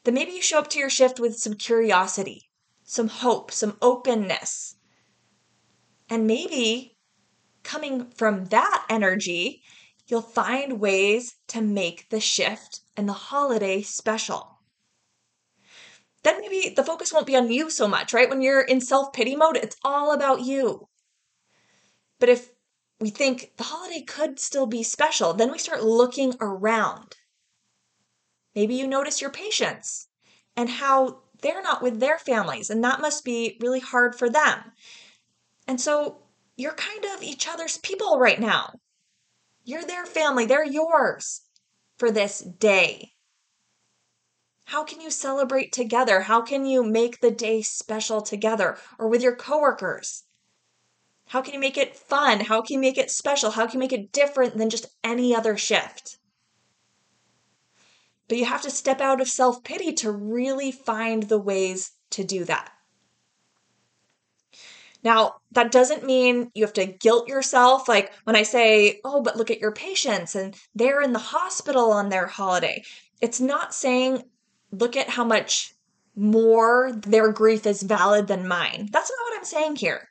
then 0.03 0.13
maybe 0.13 0.31
you 0.31 0.41
show 0.41 0.59
up 0.59 0.69
to 0.69 0.79
your 0.79 0.89
shift 0.89 1.19
with 1.19 1.37
some 1.37 1.55
curiosity, 1.55 2.49
some 2.83 3.09
hope, 3.09 3.51
some 3.51 3.77
openness. 3.81 4.75
And 6.09 6.25
maybe 6.25 6.97
coming 7.63 8.11
from 8.15 8.45
that 8.45 8.85
energy, 8.89 9.61
you'll 10.07 10.21
find 10.21 10.79
ways 10.79 11.35
to 11.49 11.61
make 11.61 12.09
the 12.09 12.19
shift 12.19 12.81
and 12.97 13.07
the 13.07 13.13
holiday 13.13 13.81
special 13.81 14.59
then 16.23 16.41
maybe 16.41 16.73
the 16.75 16.83
focus 16.83 17.13
won't 17.13 17.27
be 17.27 17.35
on 17.35 17.51
you 17.51 17.69
so 17.69 17.87
much, 17.87 18.13
right? 18.13 18.29
When 18.29 18.41
you're 18.41 18.61
in 18.61 18.81
self 18.81 19.13
pity 19.13 19.35
mode, 19.35 19.57
it's 19.57 19.77
all 19.83 20.11
about 20.13 20.41
you. 20.41 20.87
But 22.19 22.29
if 22.29 22.49
we 22.99 23.09
think 23.09 23.53
the 23.57 23.63
holiday 23.63 24.01
could 24.01 24.39
still 24.39 24.65
be 24.65 24.83
special, 24.83 25.33
then 25.33 25.51
we 25.51 25.57
start 25.57 25.83
looking 25.83 26.35
around. 26.41 27.15
Maybe 28.53 28.75
you 28.75 28.87
notice 28.87 29.21
your 29.21 29.29
patients 29.29 30.07
and 30.57 30.69
how 30.69 31.21
they're 31.41 31.61
not 31.61 31.81
with 31.81 32.01
their 32.01 32.19
families, 32.19 32.69
and 32.69 32.83
that 32.83 32.99
must 32.99 33.23
be 33.23 33.57
really 33.61 33.79
hard 33.79 34.15
for 34.15 34.29
them. 34.29 34.73
And 35.69 35.79
so 35.79 36.23
you're 36.57 36.73
kind 36.73 37.05
of 37.05 37.21
each 37.21 37.47
other's 37.47 37.77
people 37.77 38.17
right 38.17 38.39
now. 38.39 38.73
You're 39.63 39.83
their 39.83 40.03
family, 40.03 40.47
they're 40.47 40.65
yours 40.65 41.41
for 41.95 42.09
this 42.09 42.39
day. 42.39 43.13
How 44.65 44.83
can 44.83 44.99
you 44.99 45.11
celebrate 45.11 45.71
together? 45.71 46.21
How 46.21 46.41
can 46.41 46.65
you 46.65 46.81
make 46.81 47.21
the 47.21 47.29
day 47.29 47.61
special 47.61 48.23
together 48.23 48.79
or 48.97 49.07
with 49.07 49.21
your 49.21 49.35
coworkers? 49.35 50.23
How 51.27 51.43
can 51.43 51.53
you 51.53 51.59
make 51.59 51.77
it 51.77 51.95
fun? 51.95 52.39
How 52.39 52.63
can 52.63 52.73
you 52.73 52.79
make 52.79 52.97
it 52.97 53.11
special? 53.11 53.51
How 53.51 53.67
can 53.67 53.73
you 53.73 53.79
make 53.81 53.93
it 53.93 54.11
different 54.11 54.57
than 54.57 54.71
just 54.71 54.87
any 55.03 55.35
other 55.35 55.55
shift? 55.55 56.17
But 58.27 58.39
you 58.39 58.45
have 58.45 58.63
to 58.63 58.71
step 58.71 59.01
out 59.01 59.21
of 59.21 59.29
self 59.29 59.63
pity 59.63 59.93
to 59.93 60.11
really 60.11 60.71
find 60.71 61.23
the 61.29 61.37
ways 61.37 61.91
to 62.09 62.23
do 62.23 62.43
that. 62.45 62.71
Now, 65.03 65.35
that 65.51 65.71
doesn't 65.71 66.05
mean 66.05 66.51
you 66.53 66.63
have 66.65 66.73
to 66.73 66.85
guilt 66.85 67.27
yourself. 67.27 67.87
Like 67.87 68.11
when 68.25 68.35
I 68.35 68.43
say, 68.43 68.99
oh, 69.05 69.21
but 69.21 69.37
look 69.37 69.49
at 69.49 69.59
your 69.59 69.71
patients 69.71 70.35
and 70.35 70.55
they're 70.75 71.01
in 71.01 71.13
the 71.13 71.19
hospital 71.19 71.91
on 71.91 72.09
their 72.09 72.27
holiday. 72.27 72.83
It's 73.21 73.39
not 73.39 73.73
saying 73.73 74.23
look 74.71 74.95
at 74.95 75.09
how 75.09 75.23
much 75.23 75.73
more 76.15 76.91
their 76.91 77.31
grief 77.31 77.65
is 77.65 77.83
valid 77.83 78.27
than 78.27 78.47
mine. 78.47 78.89
That's 78.91 79.09
not 79.09 79.23
what 79.23 79.37
I'm 79.37 79.45
saying 79.45 79.77
here. 79.77 80.09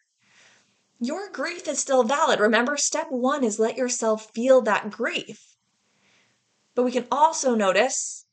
Your 1.01 1.31
grief 1.31 1.69
is 1.69 1.79
still 1.79 2.03
valid. 2.03 2.41
Remember, 2.41 2.77
step 2.77 3.07
one 3.11 3.45
is 3.45 3.59
let 3.59 3.77
yourself 3.77 4.31
feel 4.35 4.63
that 4.63 4.91
grief. 4.91 5.55
But 6.75 6.85
we 6.85 6.93
can 6.93 7.07
also 7.11 7.55
notice 7.55 8.25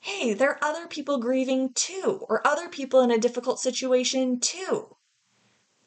hey, 0.00 0.34
there 0.34 0.50
are 0.50 0.64
other 0.64 0.88
people 0.88 1.18
grieving 1.18 1.72
too, 1.74 2.26
or 2.28 2.44
other 2.44 2.68
people 2.68 3.02
in 3.02 3.12
a 3.12 3.18
difficult 3.18 3.60
situation 3.60 4.40
too. 4.40 4.96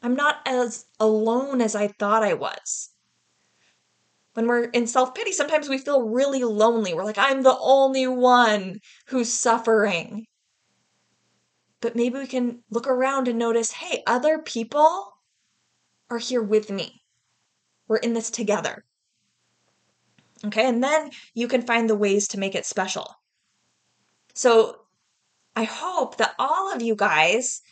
I'm 0.06 0.14
not 0.14 0.38
as 0.46 0.86
alone 1.00 1.62
as 1.62 1.74
I 1.74 1.88
thought 1.88 2.22
I 2.22 2.36
was. 2.36 2.92
When 4.36 4.46
we're 4.46 4.66
in 4.66 4.86
self 4.86 5.16
pity, 5.16 5.32
sometimes 5.32 5.68
we 5.68 5.80
feel 5.80 6.08
really 6.08 6.44
lonely. 6.44 6.94
We're 6.94 7.04
like, 7.04 7.18
I'm 7.18 7.42
the 7.42 7.58
only 7.60 8.06
one 8.06 8.82
who's 9.08 9.34
suffering. 9.34 10.28
But 11.82 11.96
maybe 11.96 12.20
we 12.20 12.28
can 12.28 12.62
look 12.70 12.86
around 12.86 13.28
and 13.28 13.40
notice 13.40 13.72
hey, 13.72 14.04
other 14.06 14.38
people 14.38 15.18
are 16.12 16.20
here 16.20 16.44
with 16.44 16.70
me. 16.70 17.02
We're 17.88 17.98
in 17.98 18.14
this 18.14 18.30
together. 18.30 18.86
Okay, 20.46 20.68
and 20.68 20.84
then 20.84 21.10
you 21.34 21.48
can 21.48 21.64
find 21.64 21.90
the 21.90 21.96
ways 21.96 22.28
to 22.28 22.40
make 22.40 22.54
it 22.54 22.68
special. 22.68 23.16
So 24.36 24.82
I 25.56 25.64
hope 25.64 26.18
that 26.18 26.36
all 26.38 26.72
of 26.72 26.84
you 26.84 26.96
guys, 26.96 27.64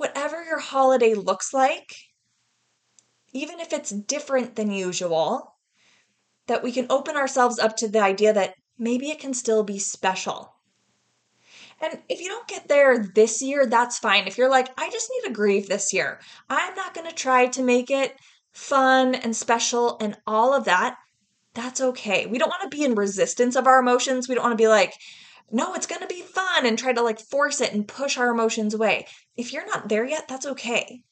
whatever 0.00 0.42
your 0.42 0.58
holiday 0.58 1.12
looks 1.14 1.52
like, 1.52 1.94
even 3.32 3.60
if 3.60 3.72
it's 3.72 3.90
different 3.90 4.56
than 4.56 4.72
usual, 4.72 5.54
that 6.46 6.62
we 6.62 6.72
can 6.72 6.86
open 6.88 7.16
ourselves 7.16 7.58
up 7.58 7.76
to 7.76 7.88
the 7.88 8.00
idea 8.00 8.32
that 8.32 8.54
maybe 8.78 9.10
it 9.10 9.20
can 9.20 9.34
still 9.34 9.62
be 9.62 9.78
special. 9.78 10.54
And 11.82 12.00
if 12.08 12.20
you 12.20 12.28
don't 12.28 12.48
get 12.48 12.66
there 12.66 12.98
this 13.14 13.42
year, 13.42 13.66
that's 13.66 13.98
fine. 13.98 14.26
If 14.26 14.38
you're 14.38 14.50
like, 14.50 14.68
I 14.78 14.90
just 14.90 15.10
need 15.10 15.28
to 15.28 15.34
grieve 15.34 15.68
this 15.68 15.92
year, 15.92 16.18
I'm 16.48 16.74
not 16.74 16.94
going 16.94 17.08
to 17.08 17.14
try 17.14 17.46
to 17.48 17.62
make 17.62 17.90
it 17.90 18.16
fun 18.52 19.14
and 19.14 19.36
special 19.36 19.98
and 20.00 20.16
all 20.26 20.54
of 20.54 20.64
that, 20.64 20.96
that's 21.54 21.80
okay. 21.80 22.26
We 22.26 22.38
don't 22.38 22.48
want 22.48 22.62
to 22.62 22.76
be 22.76 22.84
in 22.84 22.94
resistance 22.94 23.54
of 23.54 23.66
our 23.66 23.80
emotions. 23.80 24.28
We 24.28 24.34
don't 24.34 24.44
want 24.44 24.52
to 24.52 24.62
be 24.62 24.68
like, 24.68 24.94
no, 25.50 25.74
it's 25.74 25.86
going 25.86 26.00
to 26.00 26.06
be 26.06 26.22
fun 26.22 26.66
and 26.66 26.78
try 26.78 26.92
to 26.92 27.02
like 27.02 27.20
force 27.20 27.60
it 27.60 27.72
and 27.72 27.86
push 27.86 28.16
our 28.16 28.28
emotions 28.28 28.74
away. 28.74 29.06
If 29.36 29.52
you're 29.52 29.66
not 29.66 29.88
there 29.88 30.04
yet, 30.04 30.28
that's 30.28 30.46
okay. 30.46 31.02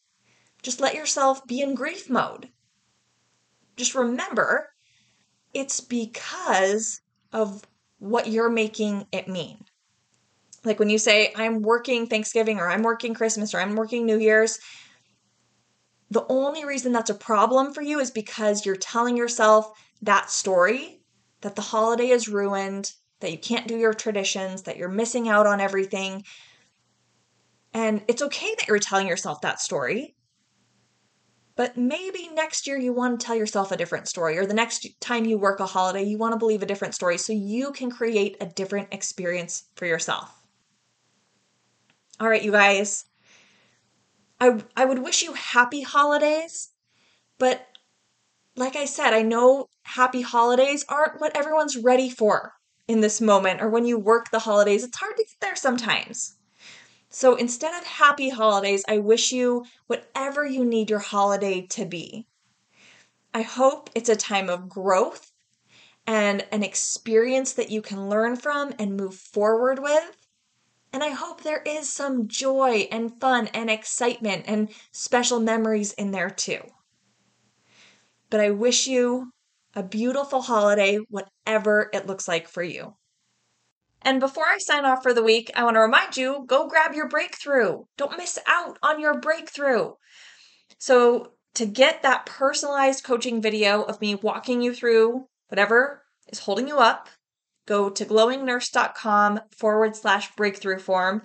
Just 0.62 0.81
let 0.81 0.94
yourself 0.94 1.46
be 1.46 1.61
in 1.61 1.74
grief 1.74 2.09
mode. 2.09 2.48
Just 3.77 3.94
remember 3.94 4.70
it's 5.55 5.81
because 5.81 7.01
of 7.33 7.62
what 7.98 8.29
you're 8.29 8.51
making 8.51 9.07
it 9.12 9.29
mean. 9.29 9.64
Like 10.64 10.79
when 10.79 10.90
you 10.90 10.98
say, 10.98 11.33
I'm 11.37 11.62
working 11.62 12.07
Thanksgiving 12.07 12.59
or 12.59 12.68
I'm 12.68 12.83
working 12.83 13.14
Christmas 13.14 13.55
or 13.55 13.61
I'm 13.61 13.77
working 13.77 14.05
New 14.05 14.18
Year's, 14.18 14.59
the 16.11 16.27
only 16.29 16.64
reason 16.64 16.92
that's 16.92 17.11
a 17.11 17.14
problem 17.14 17.72
for 17.72 17.83
you 17.83 18.01
is 18.01 18.11
because 18.11 18.64
you're 18.64 18.77
telling 18.77 19.16
yourself 19.16 19.70
that 20.03 20.31
story 20.31 21.01
that 21.40 21.55
the 21.55 21.62
holiday 21.62 22.09
is 22.09 22.29
ruined, 22.29 22.92
that 23.21 23.33
you 23.33 23.39
can't 23.39 23.69
do 23.69 23.77
your 23.77 23.95
traditions, 23.95 24.63
that 24.63 24.77
you're 24.77 24.89
missing 24.89 25.29
out 25.29 25.47
on 25.47 25.61
everything. 25.61 26.25
And 27.75 28.03
it's 28.09 28.23
okay 28.23 28.55
that 28.59 28.69
you're 28.69 28.79
telling 28.79 29.07
yourself 29.07 29.41
that 29.43 29.61
story 29.61 30.15
but 31.59 31.77
maybe 31.77 32.31
next 32.33 32.69
year 32.69 32.79
you 32.79 32.93
want 32.93 33.19
to 33.19 33.27
tell 33.27 33.35
yourself 33.35 33.73
a 33.73 33.77
different 33.77 34.07
story, 34.07 34.39
or 34.39 34.47
the 34.47 34.55
next 34.55 34.87
time 35.01 35.25
you 35.25 35.37
work 35.37 35.59
a 35.59 35.67
holiday, 35.67 36.05
you 36.05 36.17
want 36.17 36.33
to 36.33 36.39
believe 36.39 36.63
a 36.63 36.67
different 36.67 36.95
story 36.95 37.19
so 37.19 37.33
you 37.33 37.73
can 37.73 37.91
create 37.91 38.37
a 38.41 38.47
different 38.47 38.95
experience 38.95 39.65
for 39.75 39.85
yourself. 39.85 40.33
All 42.21 42.29
right, 42.29 42.45
you 42.45 42.53
guys. 42.53 43.07
I, 44.41 44.63
I 44.77 44.85
would 44.85 45.01
wish 45.01 45.25
you 45.25 45.33
happy 45.33 45.83
holidays, 45.83 46.69
but 47.41 47.67
like 48.55 48.77
I 48.77 48.85
said, 48.85 49.13
I 49.13 49.23
know 49.23 49.67
happy 49.83 50.21
holidays 50.21 50.85
aren't 50.89 51.21
what 51.21 51.37
everyone's 51.37 51.77
ready 51.77 52.09
for 52.09 52.53
in 52.88 53.01
this 53.01 53.20
moment 53.20 53.61
or 53.61 53.68
when 53.68 53.85
you 53.85 53.98
work 53.98 54.31
the 54.31 54.40
holidays. 54.40 54.83
It's 54.83 54.96
hard 54.96 55.16
to 55.16 55.22
get 55.22 55.40
there 55.40 55.57
sometimes. 55.57 56.37
So 57.11 57.37
instead 57.37 57.74
of 57.74 57.87
happy 57.87 58.31
holidays, 58.31 58.85
I 58.88 58.98
wish 58.98 59.33
you 59.33 59.64
whatever 59.87 60.44
you 60.44 60.64
need 60.64 60.90
your 60.90 60.98
holiday 60.98 61.66
to 61.68 61.85
be. 61.85 62.27
I 63.33 63.42
hope 63.42 63.90
it's 63.94 64.09
a 64.09 64.16
time 64.16 64.48
of 64.48 64.68
growth 64.68 65.33
and 66.07 66.44
an 66.51 66.62
experience 66.62 67.53
that 67.53 67.70
you 67.70 67.83
can 67.83 68.09
learn 68.09 68.37
from 68.37 68.74
and 68.79 68.96
move 68.96 69.14
forward 69.14 69.79
with. 69.79 70.16
And 70.92 71.05
I 71.05 71.11
hope 71.11 71.42
there 71.42 71.62
is 71.66 71.92
some 71.92 72.29
joy 72.29 72.88
and 72.90 73.20
fun 73.20 73.48
and 73.48 73.70
excitement 73.70 74.44
and 74.46 74.70
special 74.90 75.38
memories 75.38 75.92
in 75.92 76.11
there 76.11 76.31
too. 76.31 76.62
But 78.31 78.40
I 78.40 78.51
wish 78.51 78.87
you 78.87 79.33
a 79.79 79.83
beautiful 79.85 80.43
holiday, 80.43 80.99
whatever 81.09 81.88
it 81.95 82.05
looks 82.09 82.27
like 82.27 82.49
for 82.49 82.64
you. 82.64 82.97
And 84.03 84.19
before 84.19 84.45
I 84.45 84.59
sign 84.59 84.85
off 84.85 85.05
for 85.05 85.14
the 85.14 85.23
week, 85.23 85.53
I 85.55 85.62
want 85.62 85.77
to 85.77 85.81
remind 85.81 86.17
you 86.17 86.45
go 86.49 86.67
grab 86.67 86.95
your 86.95 87.09
breakthrough. 87.09 87.85
Don't 87.97 88.19
miss 88.19 88.41
out 88.49 88.77
on 88.83 89.01
your 89.01 89.21
breakthrough. 89.21 89.93
So, 90.79 91.33
to 91.55 91.64
get 91.64 92.03
that 92.03 92.27
personalized 92.27 93.05
coaching 93.05 93.41
video 93.41 93.83
of 93.83 94.01
me 94.01 94.17
walking 94.17 94.62
you 94.62 94.75
through 94.75 95.27
whatever 95.49 96.03
is 96.29 96.41
holding 96.41 96.67
you 96.67 96.79
up, 96.79 97.09
go 97.67 97.88
to 97.88 98.05
glowingnurse.com 98.05 99.41
forward 99.57 99.95
slash 99.95 100.35
breakthrough 100.35 100.79
form. 100.79 101.23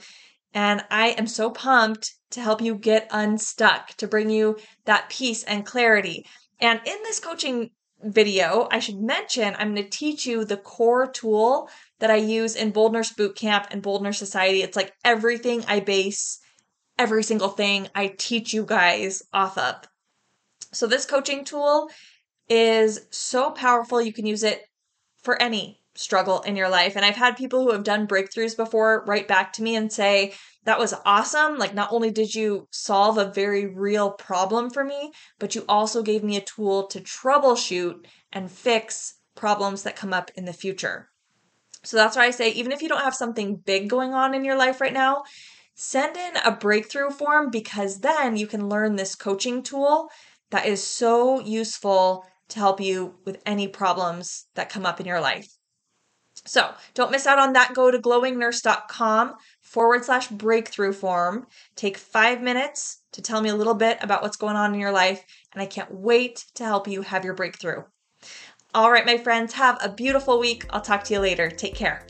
And 0.54 0.84
I 0.92 1.10
am 1.10 1.26
so 1.26 1.50
pumped 1.50 2.14
to 2.32 2.42
help 2.42 2.62
you 2.62 2.76
get 2.76 3.08
unstuck, 3.12 3.90
to 3.98 4.08
bring 4.08 4.30
you 4.30 4.58
that 4.86 5.10
peace 5.10 5.44
and 5.44 5.66
clarity. 5.66 6.26
And 6.60 6.80
in 6.86 6.98
this 7.04 7.20
coaching 7.20 7.72
video, 8.06 8.68
I 8.72 8.80
should 8.80 9.02
mention 9.02 9.56
I'm 9.58 9.74
going 9.74 9.84
to 9.84 9.90
teach 9.90 10.26
you 10.26 10.46
the 10.46 10.58
core 10.58 11.08
tool 11.08 11.70
that 12.00 12.12
I 12.12 12.16
use 12.16 12.56
in 12.56 12.72
Bold 12.72 12.94
Nurse 12.94 13.14
Bootcamp 13.14 13.68
and 13.72 13.82
Bold 13.82 14.04
Nurse 14.04 14.20
Society. 14.20 14.62
It's 14.62 14.76
like 14.76 14.94
everything 15.04 15.64
I 15.68 15.80
base 15.80 16.40
every 16.98 17.24
single 17.24 17.50
thing 17.50 17.88
I 17.96 18.14
teach 18.18 18.54
you 18.54 18.66
guys 18.66 19.24
off 19.34 19.58
of. 19.58 19.76
So, 20.72 20.88
this 20.88 21.06
coaching 21.06 21.44
tool 21.44 21.90
is 22.50 23.08
so 23.12 23.52
powerful. 23.52 24.02
You 24.02 24.14
can 24.14 24.26
use 24.26 24.44
it 24.44 24.64
for 25.22 25.42
any 25.42 25.83
struggle 25.96 26.42
in 26.42 26.56
your 26.56 26.70
life. 26.70 26.96
And 26.96 27.06
I've 27.06 27.16
had 27.16 27.38
people 27.38 27.64
who 27.64 27.72
have 27.72 27.84
done 27.84 28.08
breakthroughs 28.08 28.58
before 28.58 29.04
write 29.08 29.28
back 29.28 29.54
to 29.54 29.64
me 29.64 29.76
and 29.76 29.92
say, 29.92 30.34
That 30.66 30.80
was 30.80 30.94
awesome. 31.06 31.58
Like, 31.58 31.74
not 31.74 31.92
only 31.92 32.12
did 32.12 32.34
you 32.34 32.68
solve 32.72 33.18
a 33.18 33.32
very 33.32 33.68
real 33.68 34.12
problem 34.12 34.70
for 34.70 34.84
me, 34.84 35.12
but 35.40 35.56
you 35.56 35.66
also 35.68 36.02
gave 36.02 36.24
me 36.24 36.38
a 36.38 36.42
tool 36.42 36.88
to 36.88 37.00
troubleshoot 37.00 38.06
and 38.32 38.52
fix 38.52 39.16
problems 39.36 39.84
that 39.84 39.96
come 39.96 40.14
up 40.14 40.32
in 40.36 40.46
the 40.46 40.54
future. 40.54 41.10
So 41.84 41.98
that's 41.98 42.16
why 42.16 42.26
I 42.26 42.32
say, 42.32 42.50
even 42.52 42.72
if 42.72 42.82
you 42.82 42.90
don't 42.90 43.02
have 43.02 43.16
something 43.16 43.58
big 43.58 43.90
going 43.90 44.14
on 44.14 44.34
in 44.34 44.46
your 44.46 44.56
life 44.56 44.80
right 44.80 44.94
now, 44.94 45.24
send 45.76 46.16
in 46.16 46.38
a 46.38 46.52
breakthrough 46.52 47.10
form 47.10 47.50
because 47.50 48.00
then 48.00 48.38
you 48.38 48.48
can 48.48 48.70
learn 48.70 48.96
this 48.96 49.16
coaching 49.16 49.62
tool 49.62 50.10
that 50.52 50.66
is 50.66 50.82
so 50.82 51.40
useful 51.40 52.26
to 52.50 52.60
help 52.60 52.80
you 52.80 53.16
with 53.26 53.42
any 53.46 53.68
problems 53.68 54.46
that 54.56 54.70
come 54.70 54.86
up 54.86 55.00
in 55.00 55.06
your 55.06 55.20
life. 55.20 55.48
So 56.46 56.74
don't 56.94 57.12
miss 57.12 57.26
out 57.26 57.40
on 57.40 57.54
that. 57.54 57.74
Go 57.74 57.90
to 57.90 57.98
glowingnurse.com 57.98 59.36
forward 59.62 60.06
slash 60.06 60.28
breakthrough 60.28 60.94
form. 60.94 61.48
Take 61.76 61.98
five 61.98 62.42
minutes 62.42 63.00
to 63.14 63.22
tell 63.22 63.42
me 63.42 63.50
a 63.50 63.56
little 63.56 63.76
bit 63.76 63.98
about 64.02 64.22
what's 64.22 64.38
going 64.38 64.56
on 64.56 64.74
in 64.74 64.80
your 64.80 64.92
life, 64.92 65.24
and 65.54 65.62
I 65.62 65.66
can't 65.66 65.94
wait 65.94 66.46
to 66.56 66.66
help 66.66 66.88
you 66.88 67.02
have 67.02 67.24
your 67.24 67.34
breakthrough. 67.34 67.84
All 68.74 68.92
right, 68.92 69.06
my 69.06 69.18
friends, 69.18 69.54
have 69.54 69.78
a 69.82 69.90
beautiful 69.90 70.40
week. 70.40 70.66
I'll 70.72 70.82
talk 70.82 71.04
to 71.06 71.14
you 71.14 71.20
later. 71.20 71.50
Take 71.50 71.76
care. 71.76 72.08